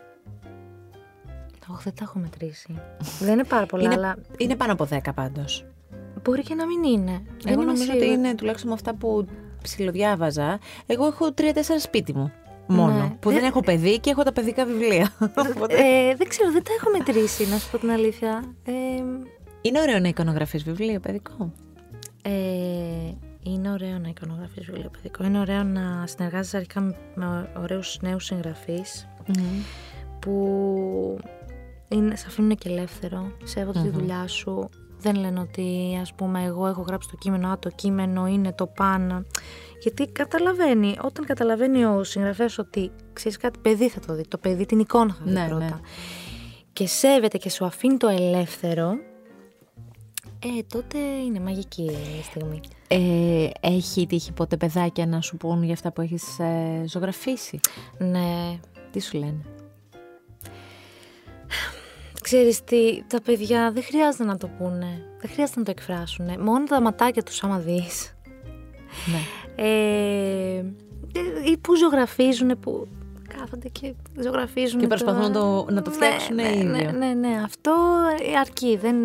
[1.67, 2.75] Όχι, δεν τα έχω μετρήσει.
[3.19, 4.17] δεν είναι πάρα πολλά, είναι, αλλά.
[4.37, 5.65] Είναι πάνω από 10 πάντως.
[6.23, 7.21] Μπορεί και να μην είναι.
[7.45, 9.27] Εγώ νομίζω ότι είναι τουλάχιστον με αυτά που
[9.61, 10.59] ψιλοδιάβαζα.
[10.85, 12.31] Εγώ έχω τρία-τέσσερα σπίτι μου.
[12.67, 12.93] Μόνο.
[12.93, 13.15] Ναι.
[13.19, 13.43] Που δεν...
[13.43, 15.11] έχω παιδί και έχω τα παιδικά βιβλία.
[15.67, 18.55] ε, δεν ξέρω, δεν τα έχω μετρήσει, να σου πω την αλήθεια.
[18.63, 18.71] Ε,
[19.61, 21.53] είναι ωραίο να εικονογραφείς βιβλίο παιδικό.
[22.21, 22.31] Ε,
[23.43, 25.23] είναι ωραίο να εικονογραφείς βιβλίο παιδικό.
[25.23, 26.81] Είναι ωραίο να συνεργάζεσαι αρχικά
[27.15, 29.07] με ωραίους νέους συγγραφείς
[30.19, 31.19] που
[31.87, 34.69] είναι, σε αφήνουν και ελεύθερο, σέβονται τη δουλειά σου.
[35.01, 38.67] Δεν λένε ότι ας πούμε εγώ έχω γράψει το κείμενο, α το κείμενο είναι το
[38.67, 39.23] πάνω.
[39.81, 44.27] Γιατί καταλαβαίνει, όταν καταλαβαίνει ο συγγραφέας ότι ξέρεις κάτι, παιδί θα το δει.
[44.27, 45.65] Το παιδί την εικόνα θα δει Ναι, πρώτα.
[45.65, 45.71] ναι.
[46.73, 48.91] Και σέβεται και σου αφήνει το ελεύθερο.
[50.43, 51.81] Ε, τότε είναι μαγική
[52.19, 52.59] η στιγμή.
[52.87, 57.59] Ε, έχει τύχει ποτέ παιδάκια να σου πούν για αυτά που έχεις ε, ζωγραφίσει;
[57.97, 58.59] Ναι.
[58.91, 59.45] Τι σου λένε;
[62.21, 65.01] Ξέρεις τι, τα παιδιά δεν χρειάζεται να το πούνε.
[65.21, 66.41] Δεν χρειάζεται να το εκφράσουν.
[66.43, 68.13] Μόνο τα ματάκια τους άμα δεις.
[69.05, 69.19] Ναι.
[69.63, 70.63] Ε,
[71.51, 72.87] ή που ζωγραφίζουν, που
[73.37, 74.79] κάθονται και ζωγραφίζουν.
[74.79, 76.69] Και προσπαθούν να το- να το φτιάξουν ναι, ναι, ίδιο.
[76.69, 77.71] ναι, ναι, ναι, αυτό
[78.39, 78.77] αρκεί.
[78.77, 78.95] Δεν...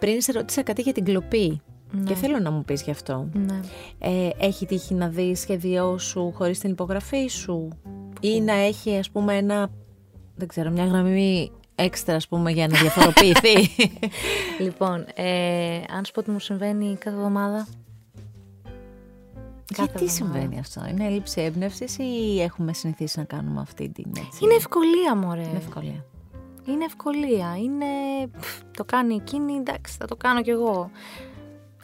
[0.00, 1.60] Πριν σε ρώτησα κάτι για την κλοπή
[1.92, 2.02] Ναι.
[2.02, 3.28] και θέλω να μου πεις γι' αυτό.
[3.32, 3.60] Ναι.
[3.98, 7.68] Ε, έχει τύχει να δεις σχέδιό σου χωρίς την υπογραφή σου;
[8.20, 9.70] Ή να έχει ας πούμε ένα,
[10.36, 13.68] δεν ξέρω, μια γραμμή έξτρα ας πούμε για να διαφοροποιηθεί;
[14.64, 17.66] Λοιπόν, ε, αν σου πω ότι μου συμβαίνει κάθε εβδομάδα.
[19.74, 20.12] Κάθε Γιατί εβδομάδα.
[20.38, 25.16] συμβαίνει αυτό, είναι έλλειψη έμπνευσης ή έχουμε συνηθίσει να κάνουμε αυτή την έτσι; Είναι ευκολία,
[25.16, 25.40] μωρέ.
[25.42, 26.04] Είναι ευκολία.
[26.64, 27.56] Είναι ευκολία.
[27.62, 27.86] Είναι.
[28.40, 30.90] πφ, το κάνει εκείνη, εντάξει, θα το κάνω κι εγώ.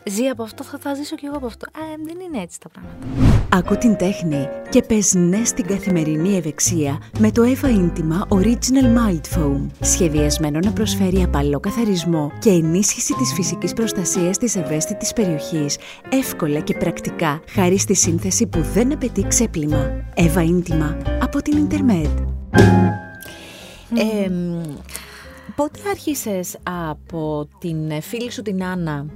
[0.08, 1.66] Ζει από αυτό, θα, θα ζήσω κι εγώ από αυτό.
[1.76, 3.06] Ε, δεν είναι έτσι τα πράγματα.
[3.52, 9.38] Άκου την τέχνη και πες ναι στην καθημερινή ευεξία με το Eva Intima Original Mild
[9.38, 9.66] Foam.
[9.80, 16.74] Σχεδιασμένο να προσφέρει απαλό καθαρισμό και ενίσχυση της φυσικής προστασίας της ευαίσθητης περιοχής, εύκολα και
[16.74, 20.04] πρακτικά, χάρη στη σύνθεση που δεν απαιτεί ξέπλυμα.
[20.16, 21.68] Eva Intima από την
[23.90, 24.24] Intermed.
[24.24, 24.62] Ε, μ,
[25.56, 29.06] πότε άρχισες από την φίλη σου την Άννα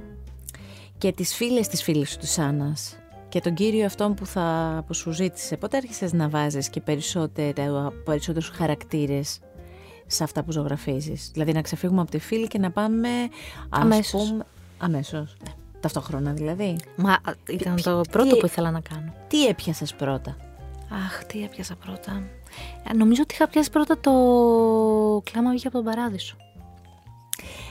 [0.97, 2.95] και τις φίλες της φίλης σου της Άννας
[3.29, 7.93] και τον κύριο αυτόν που, θα, που σου ζήτησε, πότε άρχισες να βάζεις και περισσότερο,
[8.05, 9.39] περισσότερους χαρακτήρες
[10.07, 13.09] σε αυτά που ζωγραφίζεις; Δηλαδή να ξεφύγουμε από τη φίλη και να πάμε
[13.69, 14.29] ας Αμέσως.
[14.29, 14.43] πούμε...
[14.77, 15.35] Αμέσως.
[15.43, 15.51] Ναι.
[15.79, 16.75] Ταυτόχρονα δηλαδή.
[16.95, 19.13] Μα α, ήταν Ποι- το πρώτο τι- που ήθελα να κάνω.
[19.27, 20.37] Τι έπιασες πρώτα;
[21.05, 22.23] Αχ, τι έπιασα πρώτα.
[22.89, 24.11] Ε, Νομίζω ότι είχα πιάσει πρώτα το
[25.31, 26.35] κλάμα βγήκε από τον παράδεισο.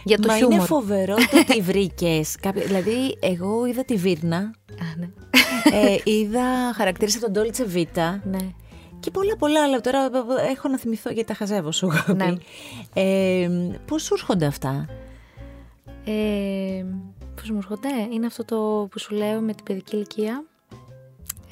[0.04, 0.54] Για το Μα χιούμορ.
[0.56, 2.36] είναι φοβερό το ότι βρήκες.
[2.66, 5.08] Δηλαδή, εγώ είδα τη Βίρνα, Α, ναι.
[5.78, 8.38] ε, είδα χαρακτήρες από τον Ντόλτσε Βίτα ναι.
[9.00, 9.80] και πολλά πολλά άλλα.
[9.80, 10.08] Τώρα
[10.50, 12.24] έχω να θυμηθώ γιατί τα χαζεύω σου έχω Ναι.
[12.32, 12.40] πει.
[12.94, 13.50] Ε,
[13.86, 14.86] πώς σου έρχονται αυτά;
[16.04, 16.84] Ε,
[17.34, 20.44] πώς μου έρχονται, είναι αυτό το που σου λέω με την παιδική ηλικία.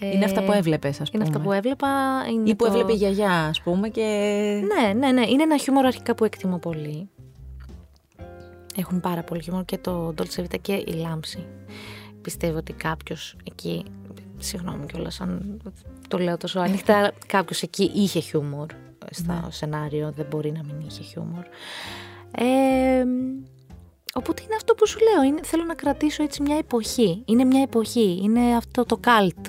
[0.01, 1.25] Ε, είναι αυτά που έβλεπες ας πούμε.
[1.25, 1.89] Είναι αυτά που έβλεπα.
[2.33, 2.71] Είναι Ή που το...
[2.71, 4.03] έβλεπε η γιαγιά ας πούμε και...
[4.67, 5.27] Ναι, ναι, ναι.
[5.27, 7.09] Είναι ένα χιούμορ αρχικά που εκτιμώ πολύ.
[8.77, 11.47] Έχουν πάρα πολύ χιούμορ και το Dolce Vita και η Λάμψη.
[12.23, 13.85] Πιστεύω ότι κάποιος εκεί.
[14.39, 15.61] Συγγνώμη κιόλας αν
[16.09, 17.13] το λέω τόσο ανοιχτά.
[17.27, 18.67] κάποιος εκεί είχε χιούμορ
[19.11, 20.13] στο σενάριο.
[20.17, 21.45] Δεν μπορεί να μην είχε χιούμορ.
[22.31, 23.05] Ε,
[24.15, 25.23] οπότε είναι αυτό που σου λέω.
[25.23, 27.23] Είναι, θέλω να κρατήσω έτσι μια εποχή.
[27.25, 28.21] Είναι μια εποχή.
[28.23, 29.47] Είναι αυτό το καλτ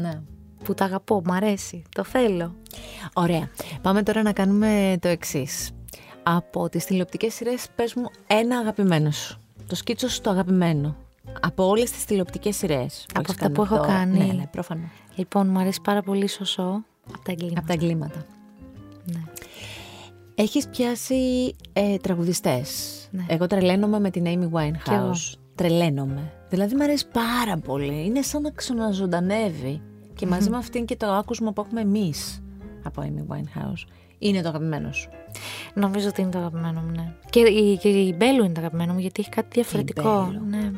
[0.00, 0.20] Ναι.
[0.64, 1.22] που τα αγαπώ.
[1.24, 1.82] Μ' αρέσει.
[1.94, 2.54] Το θέλω.
[3.12, 3.50] Ωραία.
[3.82, 5.70] Πάμε τώρα να κάνουμε το εξής.
[6.22, 9.40] Από τις τηλεοπτικές σειρές πες μου ένα αγαπημένο σου.
[9.66, 10.96] Το σκίτσο σου το αγαπημένο.
[11.40, 13.04] Από όλες τις τηλεοπτικές σειρές.
[13.06, 13.86] που Από έχεις αυτά κάνει που έχω αυτό.
[13.86, 14.18] κάνει.
[14.18, 14.90] Ναι, ναι, προφανώς.
[15.14, 17.58] Λοιπόν, μου αρέσει πάρα πολύ σωσό από τα εγκλήματα.
[17.58, 18.24] Από τα εγκλήματα.
[19.04, 19.22] Ναι.
[20.34, 22.98] Έχεις πιάσει ε, τραγουδιστές.
[23.10, 23.24] Ναι.
[23.28, 25.14] Εγώ τρελαίνομαι με την Amy Κι εγώ.
[25.58, 25.66] Winehouse.
[25.66, 26.32] Τρελαίνομαι.
[26.48, 28.04] Δηλαδή μου αρέσει πάρα πολύ.
[28.06, 29.82] Είναι σαν να ξαναζωντανεύει.
[30.14, 32.42] Και μαζί με αυτήν και το άκουσμα που έχουμε εμείς
[32.82, 33.86] από Amy Winehouse.
[34.18, 35.08] Είναι το αγαπημένο σου.
[35.74, 37.12] Νομίζω ότι είναι το αγαπημένο μου, ναι.
[37.30, 40.24] Και η, και η Μπέλου είναι το αγαπημένο μου γιατί έχει κάτι διαφορετικό.
[40.26, 40.44] Μπέλου.
[40.48, 40.70] Ναι.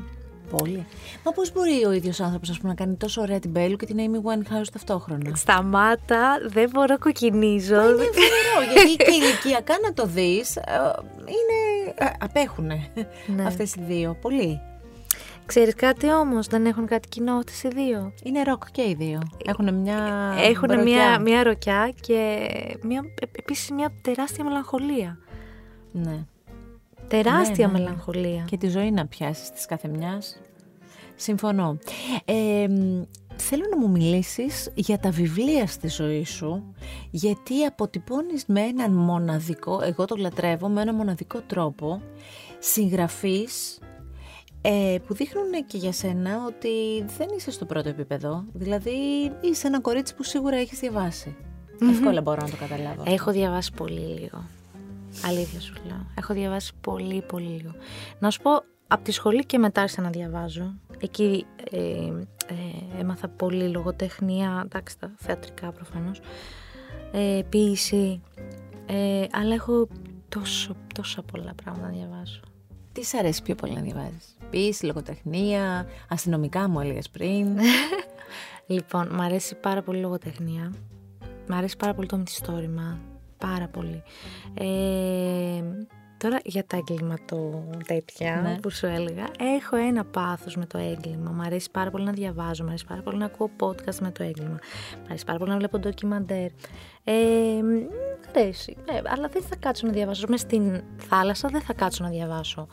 [0.56, 0.86] Πολύ.
[1.24, 3.86] Μα πώς μπορεί ο ίδιος άνθρωπος ας πούμε, να κάνει τόσο ωραία την Μπέλου και
[3.86, 7.74] την Amy Winehouse ταυτόχρονα; Σταμάτα, δεν μπορώ κοκκινίζω.
[7.74, 10.62] Είναι φοβερό, γιατί και ηλικιακά να το δεις, ε,
[11.18, 12.88] είναι, ε, απέχουνε
[13.36, 13.44] Ναι.
[13.46, 14.60] αυτές οι δύο, πολύ.
[15.50, 19.20] Ξέρεις κάτι όμως, δεν έχουν κάτι κοινό αυτές οι δύο; Είναι ροκ και οι δύο.
[19.44, 19.98] Έχουν μια
[20.38, 20.84] Έχουν μπροκιά.
[20.84, 22.48] μια, μια ροκιά και
[22.82, 25.18] μια, ε, επίσης μια τεράστια μελαγχολία.
[25.92, 26.24] Ναι.
[27.08, 27.84] Τεράστια Ναι, ναι, ναι.
[27.84, 28.44] μελαγχολία.
[28.46, 30.40] Και τη ζωή να πιάσεις της κάθε μιας.
[31.16, 31.78] Συμφωνώ.
[32.24, 33.02] Ε, μ,
[33.36, 36.74] θέλω να μου μιλήσεις για τα βιβλία στη ζωή σου,
[37.10, 42.02] γιατί αποτυπώνεις με έναν μοναδικό, εγώ το λατρεύω, με έναν μοναδικό τρόπο,
[42.58, 43.78] συγγραφείς
[44.62, 48.44] ε, που δείχνουν και για σένα ότι δεν είσαι στο πρώτο επίπεδο.
[48.52, 48.92] Δηλαδή
[49.40, 51.36] είσαι ένα κορίτσι που σίγουρα έχεις διαβάσει.
[51.90, 53.02] Εύκολα μπορώ να το καταλάβω.
[53.06, 54.44] Έχω διαβάσει πολύ λίγο.
[55.24, 56.06] Αλήθεια σου λέω.
[56.14, 57.74] Έχω διαβάσει πολύ, πολύ λίγο.
[58.18, 58.50] Να σου πω,
[58.86, 60.74] από τη σχολή και μετά άρχισα να διαβάζω.
[60.98, 66.20] Εκεί ε, ε, έμαθα πολύ λογοτεχνία, εντάξει, τα θεατρικά προφανώς.
[67.12, 68.20] Ε, ποίηση.
[68.86, 69.88] Ε, αλλά έχω
[70.28, 72.40] τόσο, τόσα πολλά πράγματα να διαβάσω.
[72.92, 77.46] Τι σ' αρέσει πιο πολύ να διαβάζεις; Ποίηση, λογοτεχνία, αστυνομικά μου έλεγες πριν.
[78.66, 80.72] Λοιπόν, μου αρέσει πάρα πολύ η λογοτεχνία.
[81.48, 82.98] Μ' αρέσει πάρα πολύ το μυθιστόρημα.
[83.38, 84.02] Πάρα πολύ.
[84.54, 85.62] Ε,
[86.16, 88.58] τώρα για τα εγκληματο τέτοια Ναι.
[88.60, 89.28] που σου έλεγα.
[89.56, 91.30] Έχω ένα πάθος με το έγκλημα.
[91.30, 92.64] Μ' αρέσει πάρα πολύ να διαβάζω.
[92.64, 94.58] Μ' αρέσει πάρα πολύ να ακούω podcast με το έγκλημα.
[95.02, 96.50] Μ' αρέσει πάρα πολύ να βλέπω ντοκιμαντέρ.
[97.04, 97.14] Ε,
[97.62, 98.76] μ' αρέσει.
[98.84, 100.26] Ε, αλλά δεν θα κάτσω να διαβάσω.
[100.28, 102.66] Μες στην θάλασσα δεν θα κάτσω να διαβάσω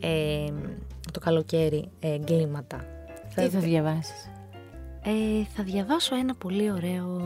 [0.00, 0.44] ε,
[1.12, 2.84] το καλοκαίρι ε, εγκλήματα.
[3.34, 4.30] Τι θα διαβάσεις;
[5.02, 7.18] Ε, θα διαβάσω ένα πολύ ωραίο.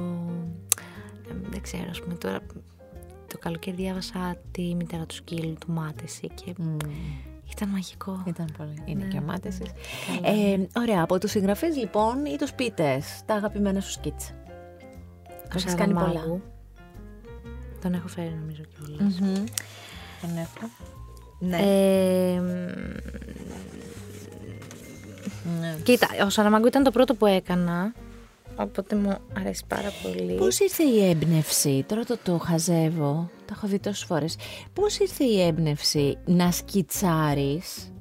[1.30, 2.40] ε, δεν ξέρω, ας πούμε τώρα.
[3.26, 6.54] Το καλοκαίρι διάβασα τη μητέρα του σκύλου του Μάτεση και
[7.52, 8.22] ήταν μαγικό.
[8.26, 8.82] Ήταν πολύ.
[8.84, 9.10] Είναι Ναι.
[9.10, 9.70] και ο Μάτεσης.
[10.22, 14.32] Ε, ωραία, από τους συγγραφείς λοιπόν ή τους ποιητές, τα αγαπημένα σου σκίτσα.
[15.28, 16.04] Ο έχεις κάνει πολλά.
[16.06, 16.42] Σαρδαμάγου.
[17.82, 19.14] Τον έχω φέρει νομίζω κιόλας.
[20.20, 20.70] Τον έχω.
[21.38, 21.56] Ναι.
[21.56, 22.40] Ε,
[25.60, 25.76] ναι.
[25.82, 27.92] κοίτα, ο Σαραμάγκου ήταν το πρώτο που έκανα.
[28.58, 30.34] Οπότε μου αρέσει πάρα πολύ.
[30.34, 34.36] Πώς ήρθε η έμπνευση, τώρα το, το χαζεύω, τα έχω δει τόσες φορές.
[34.72, 37.92] Πώς ήρθε η έμπνευση να σκιτσάρεις,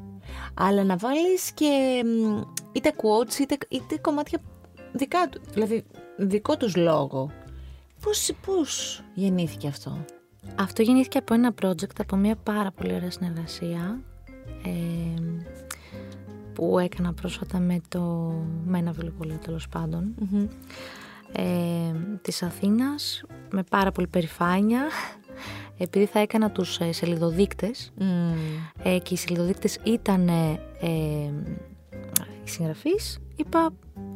[0.54, 4.40] αλλά να βάλεις και μ, είτε quotes είτε, είτε κομμάτια
[4.92, 5.84] δικά του, δηλαδή
[6.18, 7.32] δικό τους λόγο.
[8.02, 10.06] Πώς, πώς γεννήθηκε αυτό;
[10.56, 14.02] Αυτό γεννήθηκε από ένα project, από μια πάρα πολύ ωραία συνεργασία
[14.64, 15.22] ε,
[16.54, 18.34] που έκανα πρόσφατα με, το,
[18.66, 20.16] με ένα βιβλιοπωλείο τέλος πάντων.
[21.32, 24.82] Ε, της Αθήνας με πάρα πολύ περηφάνεια
[25.78, 27.94] επειδή θα έκανα τους ε, σελιδοδείκτες
[28.84, 31.32] ε, και οι σελιδοδείκτες ήταν ε, ε,
[32.44, 33.20] οι συγγραφείς.
[33.36, 33.70] Είπα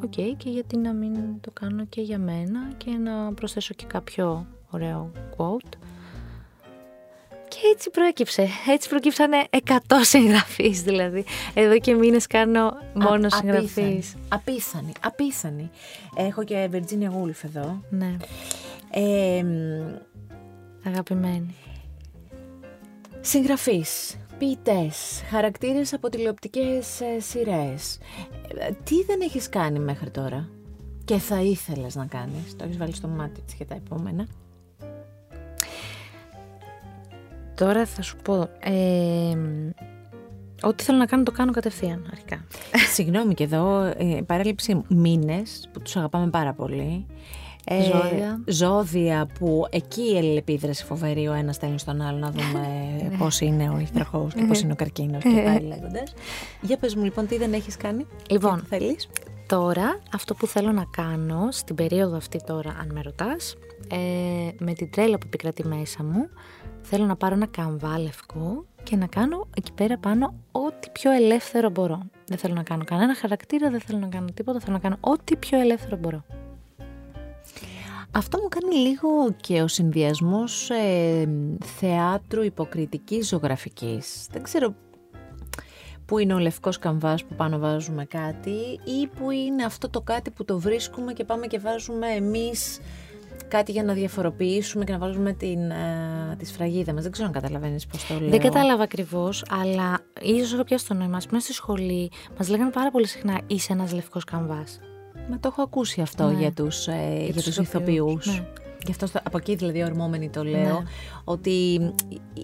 [0.04, 4.46] οκ και γιατί να μην το κάνω και για μένα και να προσθέσω και κάποιο
[4.70, 5.78] ωραίο quote
[7.50, 8.48] και έτσι προέκυψε.
[8.68, 11.24] Έτσι προκύψανε 100 συγγραφείς δηλαδή.
[11.54, 13.74] Εδώ και μήνες κάνω μόνο Α- συγγραφείς.
[13.76, 15.70] απίθανη, Απίθανη, απίθανη.
[16.16, 17.82] Έχω και Virginia Woolf εδώ.
[17.90, 18.16] Ναι,
[18.90, 21.54] Ε, μ, αγαπημένη.
[23.20, 27.98] Συγγραφείς, ποιητές, χαρακτήρες από τηλεοπτικές ε, σειρές.
[28.58, 30.48] Ε, τι δεν έχεις κάνει μέχρι τώρα
[31.04, 34.26] και θα ήθελες να κάνεις; Το έχεις βάλει στο μάτι της για τα επόμενα.
[37.60, 38.48] Τώρα θα σου πω.
[38.60, 39.36] Ε,
[40.62, 42.44] ό,τι θέλω να κάνω το κάνω κατευθείαν αρχικά.
[42.94, 44.84] Συγγνώμη και εδώ, ε, παρέλειψη μου.
[44.88, 47.06] Μήνες που τους αγαπάμε πάρα πολύ.
[47.64, 48.40] Ε, Ζώδια.
[48.46, 52.66] Ζώδια που εκεί η αλληλεπίδραση φοβερή ο ένας στέλνει στον άλλο να δούμε
[53.18, 56.14] πώς είναι ο υδροχός και πώς είναι ο καρκίνος και πάει λέγοντας.
[56.60, 58.06] Για πες μου λοιπόν τι δεν έχεις κάνει.
[58.30, 59.08] Λοιπόν, Τι θέλεις.
[59.46, 63.56] Τώρα, αυτό που θέλω να κάνω, στην περίοδο αυτή τώρα, αν με ρωτάς,
[63.90, 63.96] ε,
[64.58, 66.28] με την τρέλα που επικρατεί μέσα μου,
[66.82, 71.70] θέλω να πάρω ένα καμβά λευκό και να κάνω εκεί πέρα πάνω ό,τι πιο ελεύθερο
[71.70, 72.00] μπορώ.
[72.26, 75.36] Δεν θέλω να κάνω κανένα χαρακτήρα, δεν θέλω να κάνω τίποτα, θέλω να κάνω ό,τι
[75.36, 76.24] πιο ελεύθερο μπορώ.
[78.10, 81.28] Αυτό μου κάνει λίγο και ο συνδυασμός ε,
[81.64, 84.26] θεάτρου υποκριτικής ζωγραφικής.
[84.30, 84.74] Δεν ξέρω
[86.04, 90.30] που είναι ο λευκός καμβάς που πάνω βάζουμε κάτι ή που είναι αυτό το κάτι
[90.30, 92.80] που το βρίσκουμε και πάμε και βάζουμε εμείς
[93.48, 97.02] κάτι για να διαφοροποιήσουμε και να βάλουμε την, ε, τη σφραγίδα μας.
[97.02, 98.28] Δεν ξέρω αν καταλαβαίνεις πώς το λέω.
[98.30, 101.16] Δεν κατάλαβα ακριβώς, αλλά ίσως έχω πιάσει το νόημα.
[101.16, 104.80] Α πούμε στη σχολή μας λέγανε πάρα πολύ συχνά είσαι ένας λευκός καμβάς.
[105.30, 106.38] Μα το έχω ακούσει αυτό Ναι.
[106.38, 108.26] για τους, ε, για τους τους ηθοποιούς, ηθοποιούς.
[108.40, 108.46] ναι.
[108.84, 110.84] Γι' αυτό στο- από εκεί δηλαδή ορμόμενη το λέω, Ναι.
[111.24, 111.80] ότι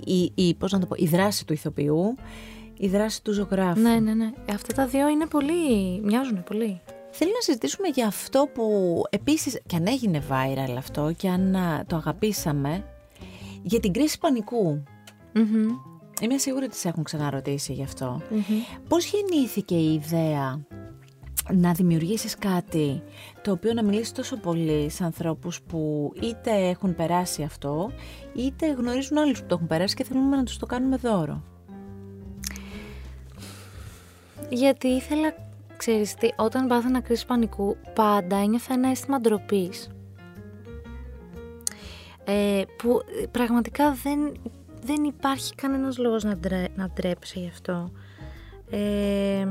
[0.05, 2.15] η, η, πώς να το πω, η δράση του ηθοποιού,
[2.79, 3.81] η δράση του ζωγράφου.
[3.81, 4.31] Ναι, ναι, ναι.
[4.55, 6.01] Αυτά τα δύο είναι πολύ.
[6.03, 6.81] μοιάζουν πολύ.
[7.19, 11.85] Θέλω να συζητήσουμε για αυτό που επίσης, και αν έγινε viral αυτό και αν α,
[11.87, 12.85] το αγαπήσαμε,
[13.63, 14.83] για την κρίση πανικού.
[15.35, 15.69] Μμμ.
[16.21, 18.23] Είμαι σίγουρη ότι σε έχουν ξαναρωτήσει γι' αυτό.
[18.31, 18.43] Μμμ.
[18.89, 20.61] Πώς γεννήθηκε η ιδέα
[21.53, 23.03] να δημιουργήσεις κάτι
[23.43, 27.91] το οποίο να μιλήσεις τόσο πολύ σε ανθρώπους που είτε έχουν περάσει αυτό,
[28.35, 31.43] είτε γνωρίζουν άλλους που το έχουν περάσει και θέλουμε να τους το κάνουμε δώρο;
[34.49, 35.35] Γιατί ήθελα,
[35.77, 39.91] ξέρεις τι, όταν πάθαινα κρίση πανικού, πάντα ένιωθα ένα αίσθημα ντροπής.
[42.25, 44.41] Ε, που ε, πραγματικά δεν,
[44.83, 47.91] δεν υπάρχει κανένας λόγος να, ντρέ, να ντρέπεσαι γι' αυτό.
[48.71, 49.47] Ε,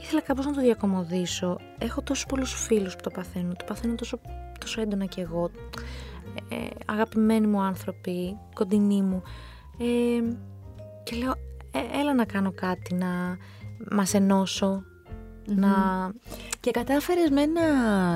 [0.00, 1.58] ήθελα κάπως να το διακομωδήσω.
[1.78, 3.56] Έχω τόσους πολλούς φίλους που το παθαίνουν.
[3.56, 4.20] Το παθαίνω τόσο,
[4.60, 5.50] τόσο έντονα κι εγώ.
[6.48, 9.22] Ε, αγαπημένοι μου άνθρωποι, κοντινοί μου.
[9.78, 10.34] Ε,
[11.02, 11.34] και λέω,
[11.70, 13.36] «Ε, έλα να κάνω κάτι, να
[13.90, 14.82] μας ενώσω,
[15.46, 15.68] να...
[16.60, 17.62] Και κατάφερες με ένα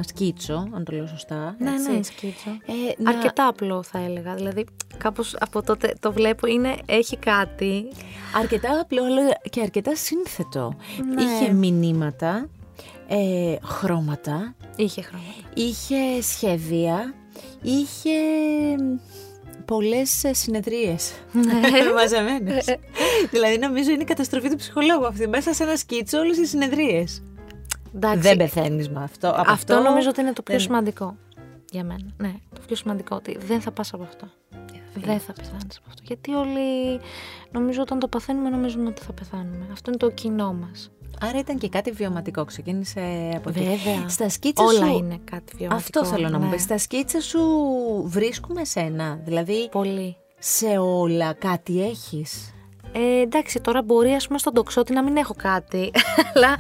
[0.07, 1.55] σκίτσο, αν το λέω σωστά.
[1.59, 2.51] Ναι, έτσι, ναι, σκίτσο.
[2.51, 4.67] ε, να- Αρκετά απλό θα έλεγα, δηλαδή
[4.99, 7.85] κάπως από τότε το βλέπω, είναι, έχει κάτι.
[8.41, 10.75] Αρκετά απλό αλλά και αρκετά σύνθετο.
[11.15, 11.23] Ναι.
[11.23, 12.49] Είχε μηνύματα
[13.09, 15.31] ε, χρώματα, Είχε χρώματα.
[15.55, 17.15] είχε σχέδια,
[17.63, 18.11] είχε
[19.75, 21.13] πολλές ε, συνεδρίες
[21.97, 22.65] μαζεμένες.
[23.31, 25.29] δηλαδή νομίζω είναι η καταστροφή του ψυχολόγου αυτή.
[25.29, 27.23] Μέσα σε ένα σκίτσο όλες οι συνεδρίες.
[27.95, 29.29] Εντάξει, Δεν πεθαίνεις με αυτό.
[29.37, 31.17] Από αυτό, νομίζω ότι είναι το πιο δεν- σημαντικό
[31.71, 32.07] για μένα.
[32.17, 34.27] Ναι, το πιο σημαντικό ότι δεν θα πας από αυτό.
[34.95, 36.03] Δεν θα πεθάνεις από αυτό.
[36.03, 37.01] Γιατί όλοι
[37.51, 39.67] νομίζω όταν το παθαίνουμε νομίζουμε ότι θα πεθάνουμε.
[39.73, 40.91] Αυτό είναι το κοινό μας.
[41.23, 42.45] Άρα ήταν και κάτι βιωματικό.
[42.45, 43.59] Ξεκίνησε από εκεί.
[43.59, 44.09] Βέβαια.
[44.09, 44.97] Στα σκίτσα Όλα σου...
[44.97, 46.01] είναι κάτι βιωματικό.
[46.01, 46.51] Αυτό θέλω να μου ναι.
[46.51, 46.63] πεις.
[46.63, 47.41] Στα σκίτσα σου
[48.07, 49.21] βρίσκουμε σένα.
[49.25, 50.17] Δηλαδή Πολύ.
[50.39, 52.55] σε όλα κάτι έχεις;
[52.93, 55.91] Ε, εντάξει, τώρα μπορεί ας πούμε στον τοξότη να μην έχω κάτι,
[56.35, 56.57] αλλά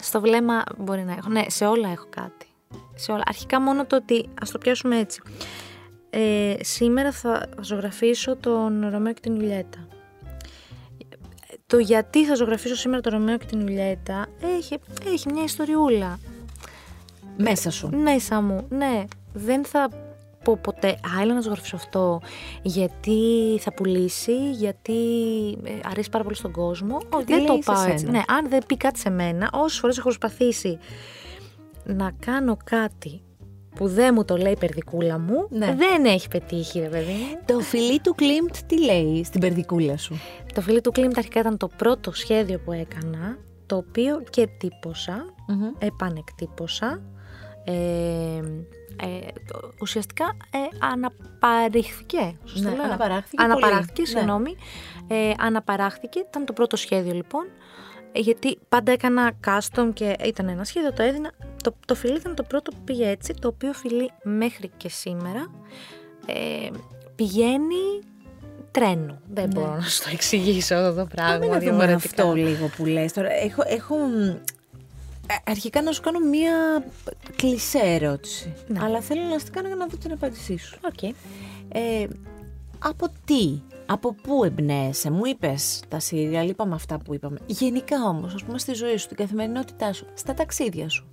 [0.00, 1.28] στο βλέμμα μπορεί να έχω.
[1.28, 2.46] Ναι, σε όλα έχω κάτι.
[2.94, 3.22] Σε όλα.
[3.26, 5.20] Αρχικά μόνο το ότι, ας το πιάσουμε έτσι.
[6.10, 9.87] Ε, σήμερα θα ζωγραφίσω τον Ρωμαίο και την Ιουλιέτα.
[11.72, 14.26] Το γιατί θα ζωγραφίσω σήμερα τον Ρωμαίο και την Ιουλιέτα
[14.58, 16.18] έχει, έχει μια ιστοριούλα
[17.36, 17.88] Μέσα σου.
[17.96, 18.66] μέσα μου.
[18.68, 19.88] Ναι, δεν θα
[20.44, 22.20] πω ποτέ, α, έλα να ζωγραφίσω αυτό,
[22.62, 23.20] γιατί
[23.60, 24.94] θα πουλήσει, γιατί
[25.64, 26.96] ε, αρέσει πάρα πολύ στον κόσμο.
[27.10, 27.98] Όχι, τι δεν το λέει σε πάω έτσι.
[28.04, 28.10] σένα.
[28.10, 30.78] Ναι, αν δεν πει κάτι σε μένα, όσες φορές έχω προσπαθήσει
[31.84, 33.22] να κάνω κάτι
[33.74, 35.74] που δεν μου το λέει η περδικούλα μου, Ναι.
[35.74, 37.38] δεν έχει πετύχει, ρε παιδί μου.
[37.46, 40.18] Το φιλί του Κλίμπτ τι λέει στην περδικούλα σου;
[40.54, 45.24] Το φιλί του Κλίμπτ αρχικά ήταν το πρώτο σχέδιο που έκανα, το οποίο και τύπωσα,
[45.78, 47.02] επανεκτύπωσα.
[47.64, 47.72] Ε,
[49.02, 49.18] ε,
[49.52, 52.34] το- ουσιαστικά ε, αναπαρήχθηκε.
[52.44, 54.12] Σωστά Ναι, λέω; αναπαράχθηκε Αναπαράχθηκε, πολύ.
[54.14, 54.18] Ναι.
[54.18, 54.56] συγγνώμη.
[55.08, 57.46] Ε, αναπαράχθηκε, ήταν το πρώτο σχέδιο λοιπόν.
[58.12, 61.30] Ε, γιατί πάντα έκανα custom και ήταν ένα σχέδιο, το έδινα.
[61.62, 65.50] Το, το φιλί ήταν το πρώτο που πήγε έτσι, το οποίο φιλί μέχρι και σήμερα
[66.26, 66.68] ε,
[67.14, 68.00] πηγαίνει
[68.70, 69.20] τρένο.
[69.32, 71.38] Δεν μπορώ να σου το εξηγήσω αυτό το πράγμα.
[71.38, 72.22] Πάμε να δούμε διαφορετικά.
[72.22, 73.32] αυτό λίγο που λες τώρα.
[73.32, 74.28] Έχω, έχω μ,
[75.30, 76.84] ε, αρχικά να σου κάνω μία
[77.36, 78.54] κλισέ ερώτηση.
[78.66, 78.78] Ναι.
[78.82, 80.78] Αλλά θέλω να στην κάνω για να δω την απάντησή σου.
[80.84, 81.02] Οκ.
[81.68, 82.06] Ε,
[82.78, 87.38] από τι, από πού εμπνέεσαι, μου είπες τα σίριαλ, είπαμε αυτά που είπαμε.
[87.46, 91.06] Γενικά όμως, ας πούμε στη ζωή σου, την καθημερινότητά σου, στα ταξίδια σου.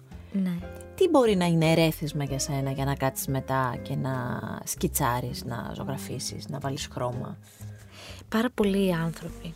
[0.43, 0.57] Ναι.
[0.95, 5.71] Τι μπορεί να είναι ερέθισμα για σένα για να κάτσεις μετά και να σκιτσάρεις, να
[5.75, 7.37] ζωγραφίσεις, να βάλεις χρώμα;
[8.29, 9.53] Πάρα πολλοί άνθρωποι.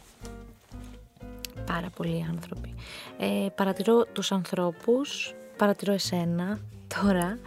[1.65, 2.73] Πάρα πολλοί άνθρωποι.
[3.17, 6.59] Ε, παρατηρώ τους ανθρώπους, παρατηρώ εσένα
[7.01, 7.39] τώρα.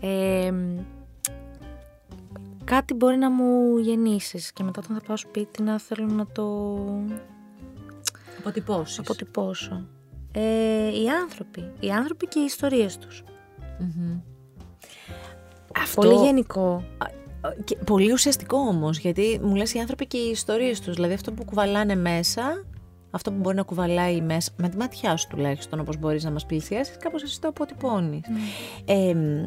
[0.00, 0.52] Ε,
[2.64, 6.76] κάτι μπορεί να μου γεννήσεις και μετά όταν θα πάω σπίτι να θέλω να το
[8.38, 8.98] Αποτυπώσεις.
[8.98, 9.86] αποτυπώσω.
[10.36, 11.70] Ε, οι άνθρωποι.
[11.80, 13.22] Οι άνθρωποι και οι ιστορίες τους.
[15.80, 16.00] Αυτό...
[16.00, 16.84] Πολύ γενικό.
[17.64, 21.32] Και πολύ ουσιαστικό όμως, γιατί μου λες οι άνθρωποι και οι ιστορίες τους, δηλαδή αυτό
[21.32, 22.64] που κουβαλάνε μέσα,
[23.10, 26.46] αυτό που μπορεί να κουβαλάει μέσα, με τη ματιά σου τουλάχιστον, όπως μπορείς να μας
[26.46, 28.26] πλησιάσεις, κάπως εσύ το αποτυπώνεις.
[28.84, 29.44] Ε, μ,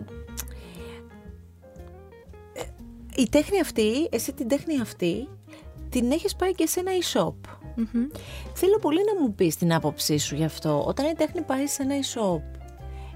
[2.54, 2.64] ε,
[3.16, 5.28] η τέχνη αυτή, εσύ την τέχνη αυτή,
[5.90, 7.57] την έχεις πάει και σε ένα e-shop.
[7.78, 8.08] Μμμ.
[8.54, 10.84] Θέλω πολύ να μου πεις την άποψή σου γι' αυτό.
[10.88, 12.42] Όταν η τέχνη πάει σε ένα e-shop,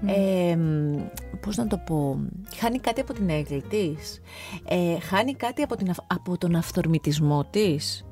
[0.06, 0.94] ε, μ,
[1.40, 2.18] πώς να το πω,
[2.56, 4.20] χάνει κάτι από την έγκλη της,
[4.68, 8.04] ε, χάνει κάτι από, την, αυ- από τον αυθορμητισμό της,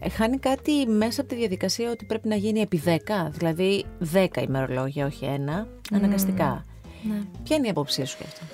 [0.00, 4.40] ε, χάνει κάτι μέσα από τη διαδικασία ότι πρέπει να γίνει επί 10, δηλαδή 10
[4.42, 6.64] ημερολόγια, όχι ένα, αναγκαστικά.
[7.02, 7.20] Ναι.
[7.42, 8.44] Ποια είναι η άποψή σου γι' αυτό;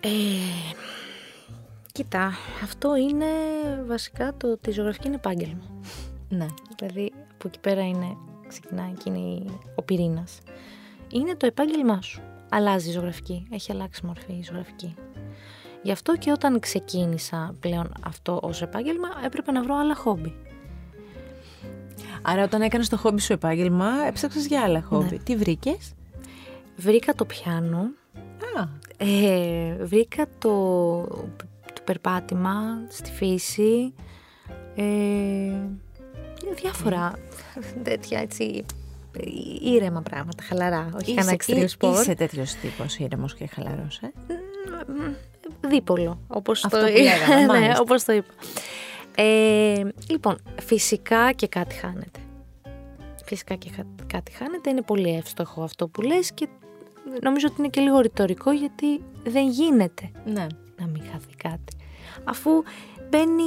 [0.00, 0.08] Ε,
[1.92, 3.26] κοίτα, αυτό είναι
[3.86, 5.62] βασικά το ότι η ζωγραφική είναι επάγγελμα.
[6.36, 6.46] Ναι.
[6.78, 8.16] Δηλαδή, από εκεί πέρα είναι,
[8.48, 10.38] ξεκινάει εκείνη ο πυρήνας.
[11.12, 12.20] Είναι το επάγγελμά σου.
[12.48, 13.46] Αλλάζει η ζωγραφική.
[13.50, 14.94] Έχει αλλάξει μορφή η ζωγραφική.
[15.82, 20.34] Γι' αυτό και όταν ξεκίνησα πλέον αυτό ως επάγγελμα, έπρεπε να βρω άλλα χόμπι.
[22.22, 25.18] Άρα όταν έκανες το χόμπι σου επάγγελμα, έψαξες για άλλα χόμπι.
[25.18, 25.92] Τι βρήκες;
[26.76, 27.90] Βρήκα το πιάνο,
[28.58, 31.02] Α, ε, βρήκα το,
[31.72, 32.54] το περπάτημα
[32.88, 33.94] στη φύση,
[34.74, 34.84] ε,
[36.60, 37.12] διάφορα
[37.82, 38.64] τέτοια έτσι
[39.62, 41.92] ήρεμα πράγματα, χαλαρά, όχι κανένα extreme είσαι, sport.
[42.00, 44.10] είσαι τέτοιος τύπος ήρεμος και χαλαρός, ε;
[45.68, 47.80] Δίπολο, όπως Αυτό το, που λέγαμε, ναι, μάλιστα.
[47.80, 48.32] όπως το είπα.
[49.14, 52.20] Ε, λοιπόν, φυσικά και κάτι χάνεται.
[53.24, 54.70] Φυσικά και χα- κάτι χάνεται.
[54.70, 56.48] Είναι πολύ εύστοχο αυτό που λες και
[57.22, 60.46] νομίζω ότι είναι και λίγο ρητορικό γιατί δεν γίνεται Ναι.
[60.78, 61.76] να μην χαθεί κάτι.
[62.24, 62.50] Αφού
[63.10, 63.44] μπαίνει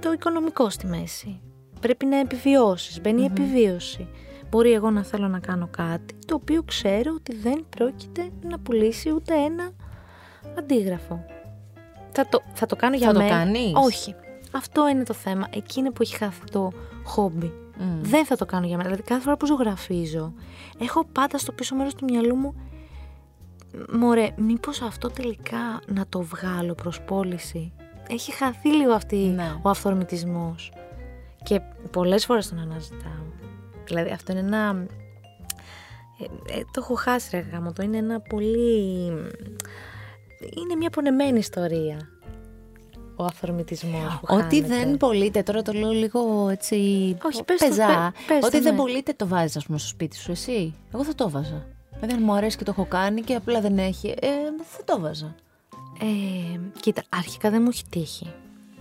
[0.00, 1.40] το οικονομικό στη μέση.
[1.80, 4.08] Πρέπει να επιβιώσεις, μπαίνει η επιβίωση.
[4.50, 9.10] Μπορεί εγώ να θέλω να κάνω κάτι το οποίο ξέρω ότι δεν πρόκειται να πουλήσει
[9.10, 9.70] ούτε ένα
[10.58, 11.24] αντίγραφο.
[12.12, 13.30] Θα το, θα το κάνω για Θα το μένα.
[13.30, 14.14] κάνεις; Όχι.
[14.52, 15.46] Αυτό είναι το θέμα.
[15.50, 16.72] Εκεί είναι που έχει χαθεί το
[17.04, 17.52] χόμπι.
[18.02, 18.88] Δεν θα το κάνω για μένα.
[18.88, 20.32] Δηλαδή, κάθε φορά που ζωγραφίζω,
[20.80, 22.54] έχω πάντα στο πίσω μέρος του μυαλού μου.
[23.92, 27.72] Μωρέ, μήπως αυτό τελικά να το βγάλω προς πώληση.
[28.08, 29.54] Έχει χαθεί λίγο αυτή Ναι.
[29.62, 30.72] ο αυθορμητισμός.
[31.42, 31.60] Και
[31.90, 33.22] πολλές φορές τον αναζητάω.
[33.84, 34.86] Δηλαδή αυτό είναι ένα...
[36.20, 36.24] ε,
[36.58, 39.06] ε, το έχω χάσει ρε γάμο, το είναι ένα πολύ...
[40.56, 42.08] Είναι μια πονεμένη ιστορία.
[43.16, 44.66] Ο αυθορμητισμός που Ότι χάνεται.
[44.66, 46.74] δεν πωλείται, τώρα το λέω λίγο έτσι.
[47.22, 47.86] Όχι, πες το, πεζά.
[47.86, 48.78] πε- πες το, Ότι δεν ναι.
[48.80, 50.74] πωλείται, το βάζεις, ας πούμε, στο σπίτι σου, εσύ.
[50.94, 51.66] Εγώ θα το βάζα.
[52.00, 54.08] Δεν μου αρέσει και το έχω κάνει και απλά δεν έχει.
[54.08, 54.28] Ε,
[54.64, 55.34] θα το βάζα.
[56.00, 58.32] Ε, κοίτα, αρχικά δεν μου έχει τύχει.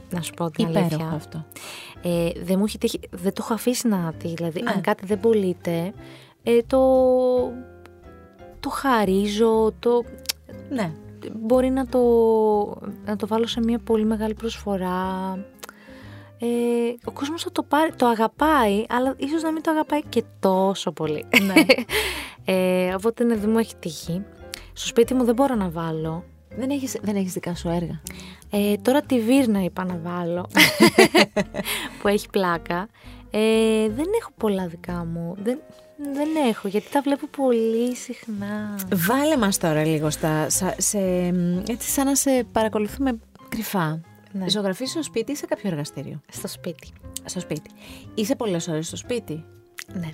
[0.09, 1.11] Να σου πω την Υπέροχο αλήθεια.
[1.15, 1.45] αυτό.
[2.01, 4.33] Ε, δεν μου έχει τύχει, δεν το έχω αφήσει να τύχει.
[4.33, 4.71] Δηλαδή, Ναι.
[4.71, 5.93] αν κάτι δεν πωλείται,
[6.43, 6.79] ε, το,
[8.59, 10.03] το χαρίζω, το,
[10.69, 10.91] Ναι.
[11.39, 11.99] μπορεί να το,
[13.05, 15.33] να το βάλω σε μια πολύ μεγάλη προσφορά.
[16.41, 16.47] Ε,
[17.05, 20.91] ο κόσμος θα το πάρει, το αγαπάει, αλλά ίσως να μην το αγαπάει και τόσο
[20.91, 21.25] πολύ.
[21.41, 21.53] Ναι.
[22.53, 24.23] ε, οπότε ναι, δεν μου έχει τύχει.
[24.73, 26.23] Στο σπίτι μου δεν μπορώ να βάλω.
[26.57, 28.01] Δεν, έχεις, δεν έχεις δικά σου έργα.
[28.49, 30.45] Ε, τώρα τη βύρνα είπα να βάλω,
[32.01, 32.87] που έχει πλάκα.
[33.31, 33.39] Ε,
[33.89, 35.35] δεν έχω πολλά δικά μου.
[35.43, 35.59] Δεν,
[36.13, 38.75] δεν έχω, γιατί τα βλέπω πολύ συχνά.
[38.95, 40.99] Βάλε μας τώρα λίγο στα, σα- σε,
[41.67, 43.19] έτσι σαν να σε παρακολουθούμε
[43.49, 44.01] κρυφά.
[44.31, 44.49] Ναι.
[44.49, 46.87] Ζωγραφίζεις στο σπίτι ή σε κάποιο εργαστήριο; Στο σπίτι.
[47.25, 47.69] Στο σπίτι.
[48.15, 49.45] Είσαι πολλές ώρες στο σπίτι;
[49.93, 50.09] Ναι.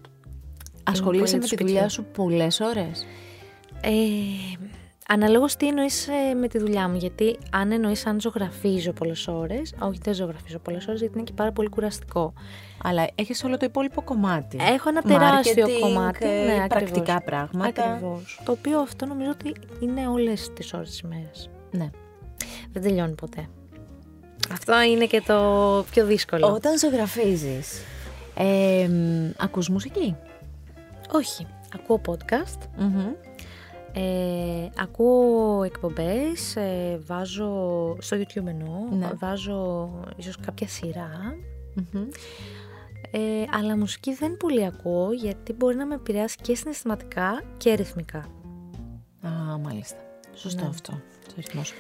[0.84, 2.04] Ασχολείσαι πολύ με του τη δουλειά σπιτιού.
[2.04, 3.06] σου πολλές ώρες;
[3.82, 3.90] Ε,
[5.08, 9.74] αναλόγως τι εννοείς ε, με τη δουλειά μου, γιατί αν εννοείς αν ζωγραφίζω πολλές ώρες,
[9.80, 12.34] όχι δεν ζωγραφίζω πολλές ώρες, γιατί είναι και πάρα πολύ κουραστικό.
[12.84, 14.58] Αλλά έχεις όλο το υπόλοιπο κομμάτι.
[14.62, 16.26] Έχω ένα τεράστιο Marketing, κομμάτι.
[16.26, 17.24] ε, ναι, πρακτικά ακριβώς.
[17.26, 17.84] πράγματα.
[17.84, 18.42] Ακριβώς.
[18.46, 21.50] Το οποίο αυτό νομίζω ότι είναι όλες τις ώρες της ημέρας.
[21.72, 21.90] Ναι.
[22.74, 23.48] Δεν τελειώνει ποτέ.
[24.52, 25.40] Αυτό είναι και το
[25.92, 26.48] πιο δύσκολο.
[26.54, 27.82] Όταν ζωγραφίζεις,
[28.38, 30.16] ε, μ, ακούς μουσική;
[31.12, 31.48] Όχι.
[31.76, 33.06] Ακούω podcast, Μμμ.
[33.96, 37.52] Ε, ακούω εκπομπές, ε, βάζω
[38.00, 39.10] στο YouTube εννοώ, Ναι.
[39.20, 41.36] βάζω ίσως κάποια σειρά,
[41.76, 42.08] Μμμ.
[43.12, 43.20] ε,
[43.52, 48.26] αλλά μουσική δεν πολύ ακούω γιατί μπορεί να με επηρεάσει και συναισθηματικά και ρυθμικά.
[49.22, 49.98] Α, μάλιστα.
[50.34, 50.70] Σωστό Ναι.
[50.70, 50.92] αυτό.
[51.28, 51.74] Το ρυθμός.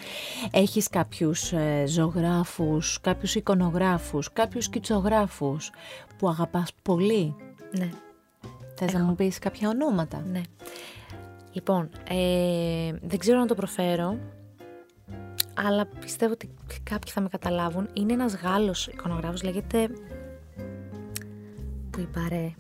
[0.52, 5.72] Έχεις κάποιους ε, ζωγράφους, κάποιους εικονογράφους, κάποιους σκητσογράφους
[6.18, 7.36] που αγαπάς πολύ;
[7.78, 7.90] Ναι.
[8.76, 10.42] Θες να μου πεις κάποια ονόματα; Ναι.
[11.56, 14.18] Λοιπόν, ε, δεν ξέρω να το προφέρω,
[15.54, 16.50] αλλά πιστεύω ότι
[16.84, 17.90] κάποιοι θα με καταλάβουν.
[17.94, 19.90] Είναι ένας Γάλλος εικονογράφος, λέγεται...
[21.90, 22.54] Που είπα ρε;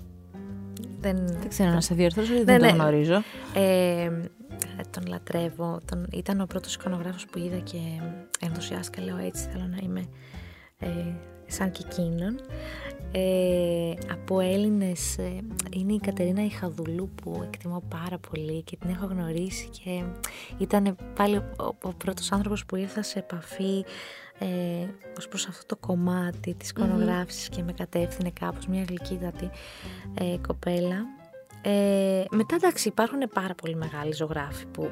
[0.99, 2.81] Δεν, Δεν ξέρω να σε διορθώσω, γιατί Ναι, δεν το ναι.
[2.81, 3.23] γνωρίζω.
[3.53, 4.09] Ε,
[4.91, 5.79] τον λατρεύω.
[5.85, 7.79] Τον, ήταν ο πρώτος εικονογράφος που είδα και
[8.39, 9.01] ενθουσιάστηκα.
[9.01, 10.03] Λέω έτσι θέλω να είμαι
[10.79, 10.87] ε,
[11.45, 12.39] σαν και εκείνον.
[13.17, 15.39] Ε, από Έλληνες ε,
[15.69, 20.03] είναι η Κατερίνα Ιχαδουλού που εκτιμώ πάρα πολύ και την έχω γνωρίσει και
[20.57, 23.85] ήταν πάλι ο, ο πρώτος άνθρωπος που ήρθα σε επαφή
[24.39, 24.45] ε,
[25.17, 29.49] ως προς αυτό το κομμάτι της εικονογράφησης και με κατεύθυνε κάπως μια γλυκύτατη
[30.13, 31.05] ε, κοπέλα.
[31.61, 34.89] Ε, μετά εντάξει υπάρχουν πάρα πολύ μεγάλοι ζωγράφοι που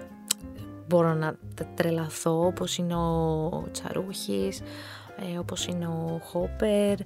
[0.87, 4.61] μπορώ να τα τρελαθώ όπως είναι ο Τσαρούχης,
[5.17, 6.99] ε, όπως είναι ο Χόπερ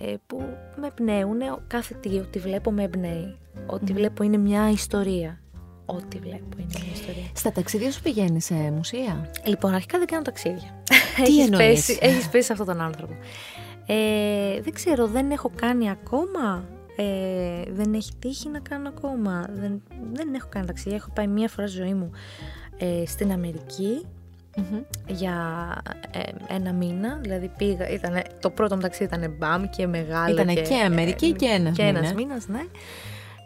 [0.00, 0.42] ε, που
[0.76, 3.36] με εμπνέουν κάθε τι, ό,τι βλέπω με εμπνέει
[3.66, 5.40] ό,τι βλέπω είναι μια ιστορία
[5.86, 10.22] ό,τι βλέπω είναι μια ιστορία Στα ταξίδια σου πηγαίνεις σε μουσεία; Λοιπόν, αρχικά δεν κάνω
[10.22, 10.82] ταξίδια.
[11.16, 13.14] Τι έχεις εννοείς; πέσει, έχεις πέσει σε αυτόν τον άνθρωπο.
[13.86, 16.64] Ε, δεν ξέρω, δεν έχω κάνει ακόμα.
[16.96, 19.46] Ε, δεν έχει τύχει να κάνω ακόμα.
[19.52, 19.82] Δεν,
[20.12, 20.96] δεν έχω κάνει ταξίδια.
[20.96, 22.10] Έχω πάει μία φορά στη ζωή μου
[22.78, 24.06] ε, στην Αμερική
[25.06, 25.34] για
[26.10, 27.18] ε, ένα μήνα.
[27.22, 30.34] Δηλαδή πήγα, ήτανε, το πρώτο μου ταξίδι ήταν μπαμ και μεγάλο.
[30.34, 32.14] Ήτανε και Αμερική και ένας και ένας μήνας.
[32.14, 32.60] μήνας, ναι.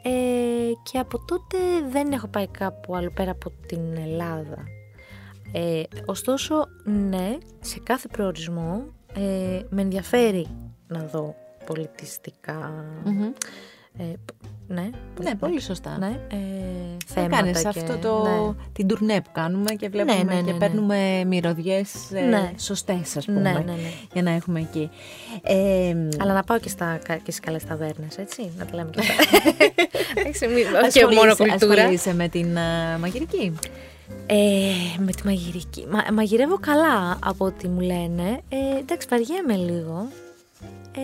[0.02, 1.56] Ε, και από τότε
[1.90, 4.64] δεν έχω πάει κάπου άλλο πέρα από την Ελλάδα.
[5.52, 8.84] Ε, ωστόσο, ναι, σε κάθε προορισμό
[9.14, 10.46] ε, με ενδιαφέρει
[10.86, 11.34] να δω
[11.66, 12.84] πολιτιστικά.
[13.04, 13.32] Μμμ.
[13.98, 14.34] Ε, π-
[14.68, 14.90] ναι,
[15.22, 15.96] Ναι, πολύ σωστά.
[15.98, 16.36] ναι, ε,
[17.06, 18.54] Θα θέματα κάνεις και- αυτό το, ναι.
[18.72, 20.58] την τουρνέ που κάνουμε και βλέπουμε Ναι, ναι, ναι, και ναι.
[20.58, 22.50] παίρνουμε μυρωδιές ε, Ναι.
[22.58, 23.90] σωστές ας πούμε Ναι, ναι, ναι.
[24.12, 24.90] για να έχουμε εκεί.
[25.42, 29.00] Ε, Αλλά να πάω και, στα, και στις καλές ταβέρνες, έτσι, να τα λέμε και
[29.00, 29.14] αυτά.
[30.20, 31.82] Εντάξει, μη- όχι ασχολείσαι- μόνο κουλτούρα.
[31.82, 33.52] ασχολείσαι με την α, μαγειρική;
[34.26, 34.36] Ε,
[34.98, 35.86] με τη μαγειρική.
[35.90, 38.40] Μα, μαγειρεύω καλά από ό,τι μου λένε.
[38.48, 40.08] Ε, εντάξει, βαριέμαι λίγο.
[40.96, 41.00] Ε,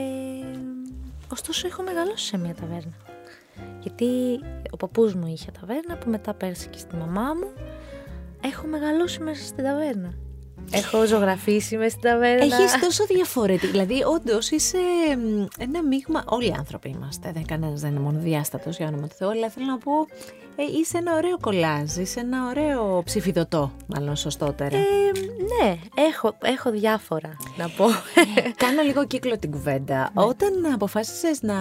[1.33, 2.97] ωστόσο, έχω μεγαλώσει σε μια ταβέρνα.
[3.81, 7.53] Γιατί ο παππούς μου είχε ταβέρνα που μετά πέρασε και στη μαμά μου.
[8.45, 10.15] Έχω μεγαλώσει μέσα στην ταβέρνα.
[10.71, 12.45] Έχω ζωγραφίσει μες στην ταβέρνα.
[12.45, 13.71] Έχεις τόσο διαφορετική.
[13.71, 14.79] Δηλαδή, όντως είσαι
[15.59, 16.25] ένα μείγμα.
[16.27, 17.31] Όλοι οι άνθρωποι είμαστε.
[17.35, 19.31] Δεν κανένας δεν είναι μόνο διάστατος για όνομα του Θεού.
[19.31, 19.93] Αλλά θέλω να πω,
[20.57, 21.97] ε, είσαι ένα ωραίο κολλάζ.
[21.97, 24.77] Είσαι ένα ωραίο ψηφιδωτό, μάλλον σωστότερα.
[24.77, 24.81] Ε,
[25.61, 27.85] ναι, έχω, έχω διάφορα να πω.
[28.65, 30.11] Κάνω λίγο κύκλο την κουβέντα.
[30.15, 30.25] Ναι.
[30.25, 31.55] Όταν αποφάσισες να,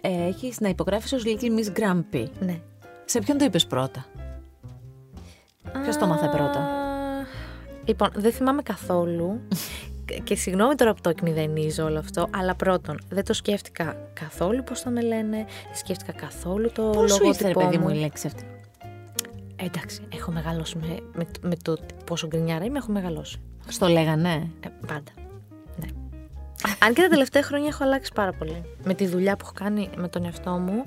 [0.00, 2.60] ε, έχεις, να υπογράφεις ως Little Miss Grumpy, ναι.
[3.04, 4.06] σε ποιον το είπες πρώτα;
[5.82, 6.87] Ποιος το μάθε πρώτα;
[7.88, 9.40] Λοιπόν, δεν θυμάμαι καθόλου.
[10.24, 14.80] και συγγνώμη τώρα που το εκμηδενίζω όλο αυτό, αλλά πρώτον, δεν το σκέφτηκα καθόλου πώς
[14.80, 18.44] θα με λένε, δεν σκέφτηκα καθόλου το Πώς λογότυπό ήρθε, παιδί μου, η λέξη αυτή;
[19.56, 23.40] Εντάξει, έχω μεγαλώσει με, με, με το πόσο γκρινιάρα είμαι, έχω μεγαλώσει.
[23.68, 24.50] Στο λέγανε.
[24.60, 25.12] Ε, πάντα.
[25.76, 25.86] Ναι.
[26.78, 28.62] Αν και τα τελευταία χρόνια έχω αλλάξει πάρα πολύ.
[28.84, 30.84] Με τη δουλειά που έχω κάνει με τον εαυτό μου,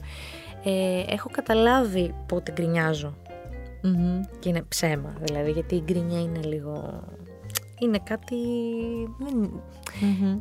[0.63, 3.13] ε, έχω καταλάβει πότε γκρινιάζω.
[3.83, 4.27] Mm-hmm.
[4.39, 7.03] Και είναι ψέμα, δηλαδή, γιατί η γκρινιά είναι λίγο.
[7.79, 8.35] Είναι κάτι.
[9.19, 9.61] Δεν...
[9.85, 10.39] Mm-hmm.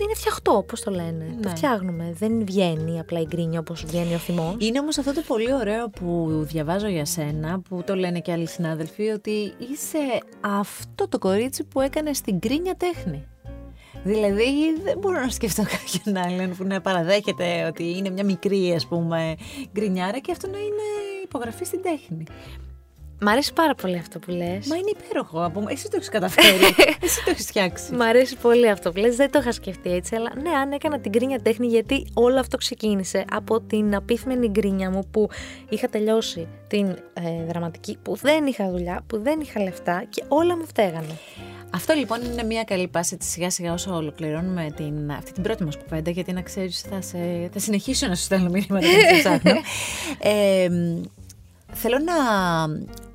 [0.00, 1.24] Είναι φτιαχτό, πώς το λένε.
[1.24, 1.40] Ναι.
[1.42, 2.12] Το φτιάχνουμε.
[2.18, 4.54] Δεν βγαίνει απλά η γκρίνια όπως βγαίνει ο θυμός.
[4.58, 8.46] Είναι όμως αυτό το πολύ ωραίο που διαβάζω για σένα, που το λένε και άλλοι
[8.46, 9.98] συνάδελφοι, ότι είσαι
[10.40, 13.24] αυτό το κορίτσι που έκανε στην γκρίνια τέχνη.
[14.04, 18.86] Δηλαδή δεν μπορώ να σκεφτώ κάποιον άλλον που να παραδέχεται ότι είναι μια μικρή ας
[18.86, 19.34] πούμε
[19.72, 20.86] γκρινιάρα και αυτό να είναι
[21.24, 22.24] υπογραφή στην τέχνη.
[23.22, 24.66] Μ' αρέσει πάρα πολύ αυτό που λες.
[24.66, 25.52] Μα είναι υπέροχο.
[25.68, 26.56] Εσύ το έχεις καταφέρει.
[27.04, 27.94] Εσύ το έχεις φτιάξει.
[27.94, 29.16] Μ' αρέσει πολύ αυτό που λες.
[29.16, 30.16] Δεν το είχα σκεφτεί έτσι.
[30.16, 34.90] Αλλά ναι, αν έκανα την γκρίνια τέχνη, γιατί όλο αυτό ξεκίνησε από την απίθμενη γκρίνια
[34.90, 35.28] μου που
[35.68, 40.56] είχα τελειώσει την ε, δραματική, που δεν είχα δουλειά, που δεν είχα λεφτά και όλα
[40.56, 41.18] μου φταίγανε.
[41.74, 45.64] Αυτό λοιπόν είναι μια καλή πάση της σιγά σιγά όσο ολοκληρώνουμε την, αυτή την πρώτη
[45.64, 47.00] μας κουβέντα, γιατί να ξέρεις θα,
[47.52, 49.50] θα συνεχίσω να σου στέλνω μήνυματα και να
[50.30, 50.68] ε,
[51.72, 52.14] Θέλω να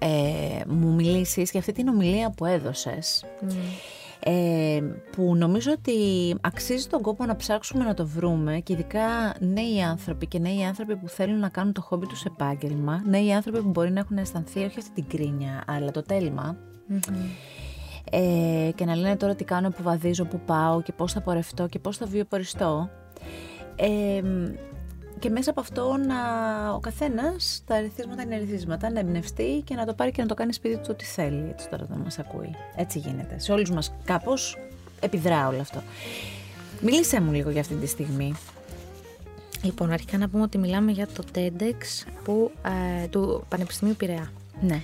[0.07, 3.53] ε, μου μιλήσεις για αυτή την ομιλία που έδωσες mm.
[4.19, 4.81] ε,
[5.11, 5.93] που νομίζω ότι
[6.41, 10.95] αξίζει τον κόπο να ψάξουμε να το βρούμε και ειδικά νέοι άνθρωποι και νέοι άνθρωποι
[10.95, 14.59] που θέλουν να κάνουν το χόμπι τους επάγγελμα νέοι άνθρωποι που μπορεί να έχουν αισθανθεί
[14.59, 16.57] όχι αυτή την κρίνια αλλά το τέλμα
[16.89, 17.13] mm-hmm.
[18.11, 21.67] ε, και να λένε τώρα τι κάνω, που βαδίζω, που πάω και πώς θα πορευτώ
[21.67, 22.89] και πώς θα βιοποριστώ
[23.75, 24.21] ε,
[25.25, 26.15] και μέσα από αυτό να,
[26.73, 30.33] ο καθένας τα ερεθίσματα είναι ερεθίσματα, να εμπνευστεί και να το πάρει και να το
[30.33, 31.49] κάνει σπίτι του ό,τι θέλει.
[31.49, 32.55] Έτσι τώρα δεν μας ακούει.
[32.75, 33.39] Έτσι γίνεται.
[33.39, 34.57] Σε όλους μας κάπως
[34.99, 35.81] επιδρά όλο αυτό.
[36.81, 38.33] Μίλησέ μου λίγο για αυτή τη στιγμή.
[39.61, 42.51] Λοιπόν, αρχικά να πούμε ότι μιλάμε για το TEDx που,
[43.03, 44.31] ε, του Πανεπιστημίου Πειραιά.
[44.61, 44.81] Ναι.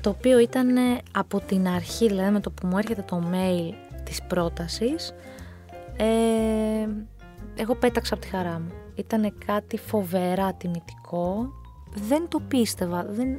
[0.00, 0.76] Το οποίο ήταν
[1.12, 3.74] από την αρχή, δηλαδή με το που μου έρχεται το mail
[4.04, 5.14] της πρότασης,
[5.96, 6.04] ε,
[7.56, 8.81] εγώ πέταξα από τη χαρά μου.
[8.94, 11.52] Ήταν κάτι φοβερά τιμητικό.
[11.94, 13.04] Δεν το πίστευα.
[13.04, 13.36] Δεν,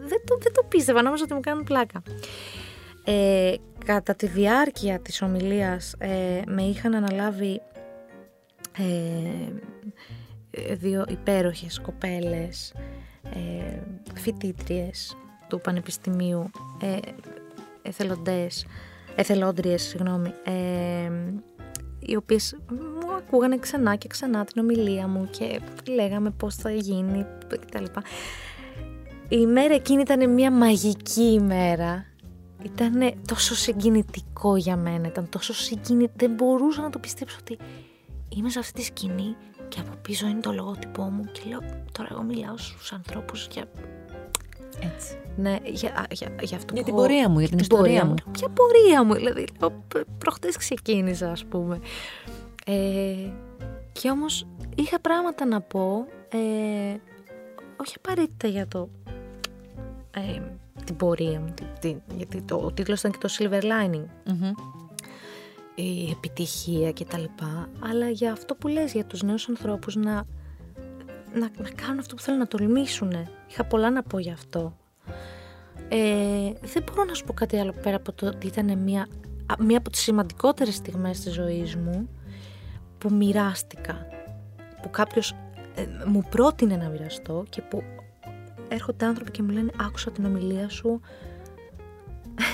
[0.00, 1.02] δεν, το, δεν το πίστευα.
[1.02, 2.02] Νόμιζα ότι μου κάνουν πλάκα.
[3.04, 3.54] Ε,
[3.84, 7.60] κατά τη διάρκεια της ομιλίας ε, με είχαν αναλάβει
[8.78, 12.74] ε, δύο υπέροχες κοπέλες
[13.34, 13.78] ε,
[14.14, 15.16] φοιτήτριες
[15.48, 16.50] του Πανεπιστημίου
[16.80, 16.96] ε,
[17.82, 18.66] εθελοντές,
[19.16, 21.10] εθελόντριες συγγνώμη, ε,
[22.08, 25.60] οι οποίες μου ακούγανε ξανά και ξανά την ομιλία μου και
[25.94, 27.84] λέγαμε πώς θα γίνει κτλ.
[29.28, 32.04] Η ημέρα εκείνη ήταν μια μαγική ημέρα.
[32.62, 36.14] Ήταν τόσο συγκινητικό για μένα, ήταν τόσο συγκινητικό.
[36.16, 37.58] Δεν μπορούσα να το πιστέψω ότι
[38.28, 39.36] είμαι σε αυτή τη σκηνή
[39.68, 41.60] και από πίσω είναι το λογότυπό μου και λέω
[41.92, 43.64] τώρα εγώ μιλάω στους ανθρώπους για
[44.80, 45.18] έτσι.
[45.36, 48.14] Ναι, για, για, για αυτό για την πορεία μου, για την, ιστορία μου.
[48.30, 49.46] Ποια πορεία μου, δηλαδή.
[50.18, 51.78] Προχτές ξεκίνησα, ας πούμε.
[52.66, 53.14] Ε,
[53.92, 56.38] και όμως είχα πράγματα να πω, ε,
[57.76, 58.88] όχι απαραίτητα για το,
[60.10, 60.40] ε,
[60.84, 61.54] την πορεία μου,
[62.16, 64.04] γιατί το, ο τίτλος ήταν και το Silver Lining.
[65.74, 70.24] Η επιτυχία και τα λοιπά, αλλά για αυτό που λες για τους νέους ανθρώπους να
[71.34, 73.12] να, να κάνουν αυτό που θέλουν να τολμήσουν.
[73.50, 74.76] Είχα πολλά να πω γι' αυτό.
[75.88, 79.08] Ε, δεν μπορώ να σου πω κάτι άλλο πέρα από το ότι ήταν μια,
[79.58, 82.08] μια από τις σημαντικότερες στιγμές της ζωής μου
[82.98, 84.06] που μοιράστηκα.
[84.82, 85.34] Που κάποιος
[85.74, 87.82] ε, μου πρότεινε να μοιραστώ και που
[88.68, 91.00] έρχονται άνθρωποι και μου λένε άκουσα την ομιλία σου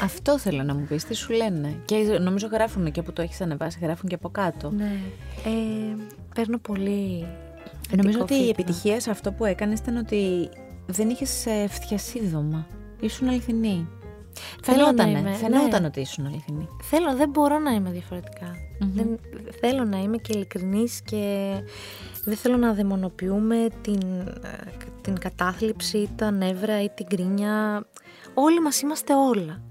[0.02, 1.76] αυτό θέλω να μου πεις, τι σου λένε.
[1.84, 4.70] Και νομίζω γράφουν και που το έχεις ανεβάσει, γράφουν και από κάτω.
[4.70, 5.00] Ναι.
[5.44, 5.96] Ε,
[6.34, 7.26] παίρνω πολύ
[7.96, 10.48] Νομίζω ότι η επιτυχία σε αυτό που έκανες ήταν ότι
[10.86, 12.66] δεν είχες ε, φτιασίδωμα.
[13.00, 13.88] Ήσουν αληθινή.
[14.62, 15.86] Φαινότανε, είμαι, φαινόταν ναι.
[15.86, 16.68] ότι ήσουν αληθινή.
[16.82, 18.02] Θέλω, δεν μπορώ να είμαι
[18.78, 19.18] Δεν,
[19.60, 21.52] θέλω να είμαι και ειλικρινής και
[22.24, 24.00] δεν θέλω να δαιμονοποιούμε την,
[24.42, 24.58] ε,
[25.00, 27.86] την κατάθλιψη, τα νεύρα ή την κρίνια.
[28.34, 29.62] Όλοι μας είμαστε όλα.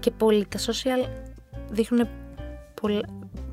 [0.00, 1.08] Και πολύ τα social
[1.70, 2.08] δείχνουν
[2.80, 3.00] πολλά,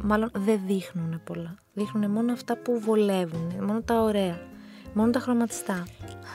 [0.04, 1.56] μάλλον δεν δείχνουν πολλά.
[1.74, 4.40] Δείχνουν μόνο αυτά που βολεύουν, μόνο τα ωραία,
[4.94, 5.88] μόνο τα χρωματιστά.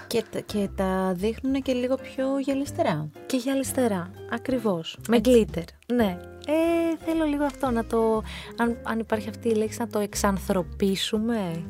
[0.06, 3.08] Και, και τα δείχνουν και λίγο πιο γυαλιστερά.
[3.26, 4.98] Και γυαλιστερά, ακριβώς.
[5.08, 5.64] Με glitter,
[5.94, 6.18] ναι.
[6.46, 8.22] Ε, θέλω λίγο αυτό να το,
[8.56, 11.64] αν, αν υπάρχει αυτή η λέξη, να το εξανθρωπίσουμε.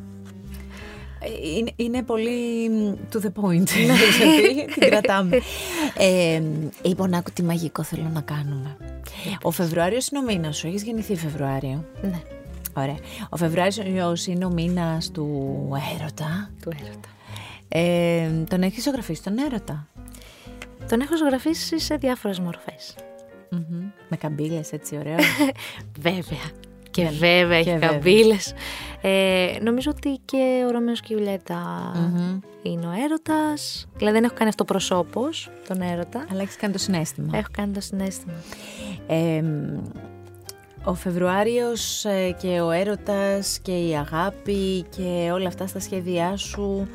[1.20, 2.70] Ε, είναι, είναι πολύ
[3.12, 3.70] to the point.
[3.86, 3.94] Ναι.
[4.74, 5.40] την κρατάμε.
[5.96, 6.42] Ε,
[6.82, 8.76] λοιπόν, άκου τι μαγικό θέλω να κάνουμε.
[9.42, 10.66] Ο Φεβρουάριος είναι ο μήνας σου.
[10.66, 11.84] Έχεις γεννηθεί Φεβρουάριο.
[12.03, 12.22] Ναι.
[12.72, 12.96] Ωραία.
[13.28, 15.26] Ο Φεβρουάριος είναι ο μήνας του
[15.94, 16.51] έρωτα.
[16.62, 17.09] Του έρωτα.
[17.68, 19.86] Ε, τον έχεις ζωγραφίσει τον έρωτα;
[20.88, 22.38] Τον έχω ζωγραφίσει σε διάφορες
[24.09, 25.16] Με καμπύλες, έτσι ωραίο.
[26.01, 26.68] Βέβαια.
[27.03, 28.53] Και βέβαια έχει καμπύλες.
[29.03, 31.92] Ε, νομίζω ότι και ο Ρωμαίος και η ιουλετα
[32.62, 33.86] είναι ο έρωτας.
[33.96, 36.26] Δηλαδή δεν έχω κάνει αυτό προσώπος, τον έρωτα.
[36.30, 37.38] Αλλά έχεις κάνει το συνέστημα.
[37.38, 38.32] Έχω κάνει το συνέστημα.
[40.84, 46.88] ο Φεβρουάριος ε, και ο έρωτας και η αγάπη και όλα αυτά στα σχέδιά σου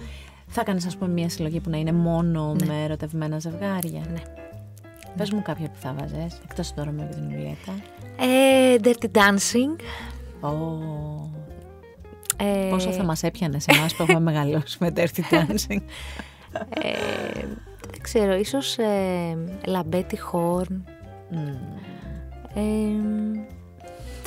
[0.47, 2.65] θα κάνεις ας πούμε μια συλλογή που να είναι μόνο Ναι.
[2.65, 4.21] με ερωτευμένα ζευγάρια; Ναι.
[5.17, 7.73] Πες μου κάποια που θα βάζες, εκτός του Ρωμαίο και την Ιουλιέτα.
[8.19, 9.79] Ε, Dirty Dancing.
[10.41, 11.27] Oh.
[12.37, 15.81] Ε, Πόσο θα μας έπιανε σε εμάς που έχουμε μεγαλώσει με Dirty Dancing.
[16.69, 16.91] ε,
[17.91, 20.83] δεν ξέρω, ίσως ε, Λαμπέτη Χορν.
[21.29, 21.53] Μμμ.
[22.55, 22.61] Ε,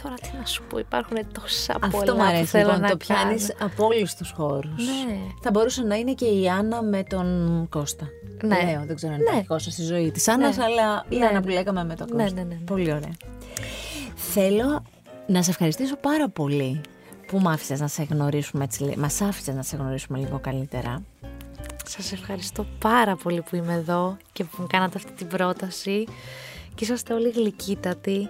[0.03, 2.89] τώρα τι να σου πω, υπάρχουν τόσα πολλά Αυτό μου που αρέσει θέλω λοιπόν, να
[2.89, 3.70] το πιάνεις κάνω.
[3.72, 4.74] από όλους τους χώρους.
[5.07, 5.16] Ναι.
[5.43, 8.07] Θα μπορούσε να είναι και η Άννα με τον Κώστα.
[8.43, 8.62] Ναι.
[8.62, 9.24] Λέω, δεν ξέρω αν Ναι.
[9.24, 10.64] υπάρχει Κώστα στη ζωή της Άννας, Ναι.
[10.64, 11.26] αλλά η Ναι.
[11.26, 12.37] Άννα που λέγαμε με τον Ναι, Κώστα.
[12.41, 12.61] ναι, ναι, ναι.
[12.64, 13.12] Πολύ ωραία.
[14.39, 14.82] Θέλω
[15.26, 16.80] να σε ευχαριστήσω πάρα πολύ
[17.26, 21.03] που μ' άφησες να σε γνωρίσουμε έτσι, λι- μας άφησες να σε γνωρίσουμε λίγο καλύτερα.
[21.84, 26.05] Σας ευχαριστώ πάρα πολύ που είμαι εδώ και που μου κάνατε αυτή την πρόταση
[26.74, 28.28] και είσαστε όλοι γλυκύτατοι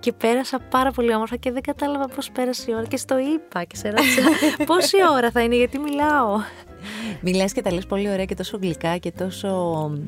[0.00, 3.64] και πέρασα πάρα πολύ όμορφα και δεν κατάλαβα πώς πέρασε η ώρα και στο είπα
[3.64, 4.22] και σε ρώτησα
[4.66, 6.36] πόση ώρα θα είναι γιατί μιλάω;
[7.20, 9.48] Μιλάς και τα λες πολύ ωραία και τόσο γλυκά και τόσο
[9.94, 9.98] μ,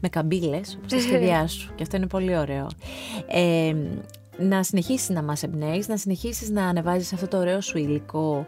[0.00, 2.66] με καμπύλες στα σχέδιά σου και αυτό είναι πολύ ωραίο.
[3.26, 3.74] Ε,
[4.38, 8.46] να συνεχίσεις να μας εμπνέεις, να συνεχίσεις να ανεβάζεις αυτό το ωραίο σου υλικό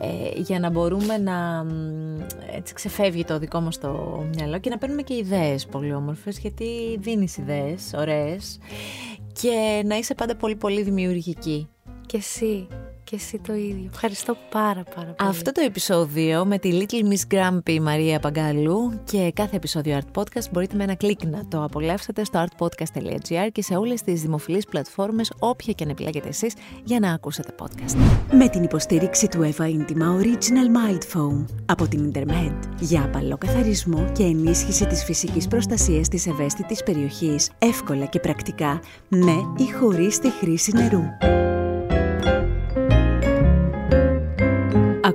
[0.00, 2.20] ε, για να μπορούμε να μ,
[2.56, 6.96] έτσι ξεφεύγει το δικό μας το μυαλό και να παίρνουμε και ιδέες πολύ όμορφες γιατί
[7.00, 8.58] δίνεις ιδέες ωραίες
[9.32, 11.68] και να είσαι πάντα πολύ πολύ δημιουργική.
[12.06, 12.66] Και εσύ,
[13.10, 13.88] και εσύ το ίδιο.
[13.92, 15.30] Ευχαριστώ πάρα πάρα πολύ.
[15.30, 20.50] Αυτό το επεισόδιο με τη Little Miss Grumpy Μαρία Παγκάλου και κάθε επεισόδιο Art Podcast
[20.52, 25.32] μπορείτε με ένα κλικ να το απολαύσετε στο artpodcast.gr και σε όλες τις δημοφιλείς πλατφόρμες
[25.38, 26.54] όποια και αν επιλέγετε εσείς
[26.84, 27.96] για να ακούσετε podcast.
[28.32, 34.12] Με την υποστήριξη του Eva Intima Original Mild Foam από την Intermed για απαλό καθαρισμό
[34.12, 40.30] και ενίσχυση της φυσικής προστασίας της ευαίσθητης περιοχής εύκολα και πρακτικά με ή χωρίς τη
[40.30, 41.02] χρήση νερού.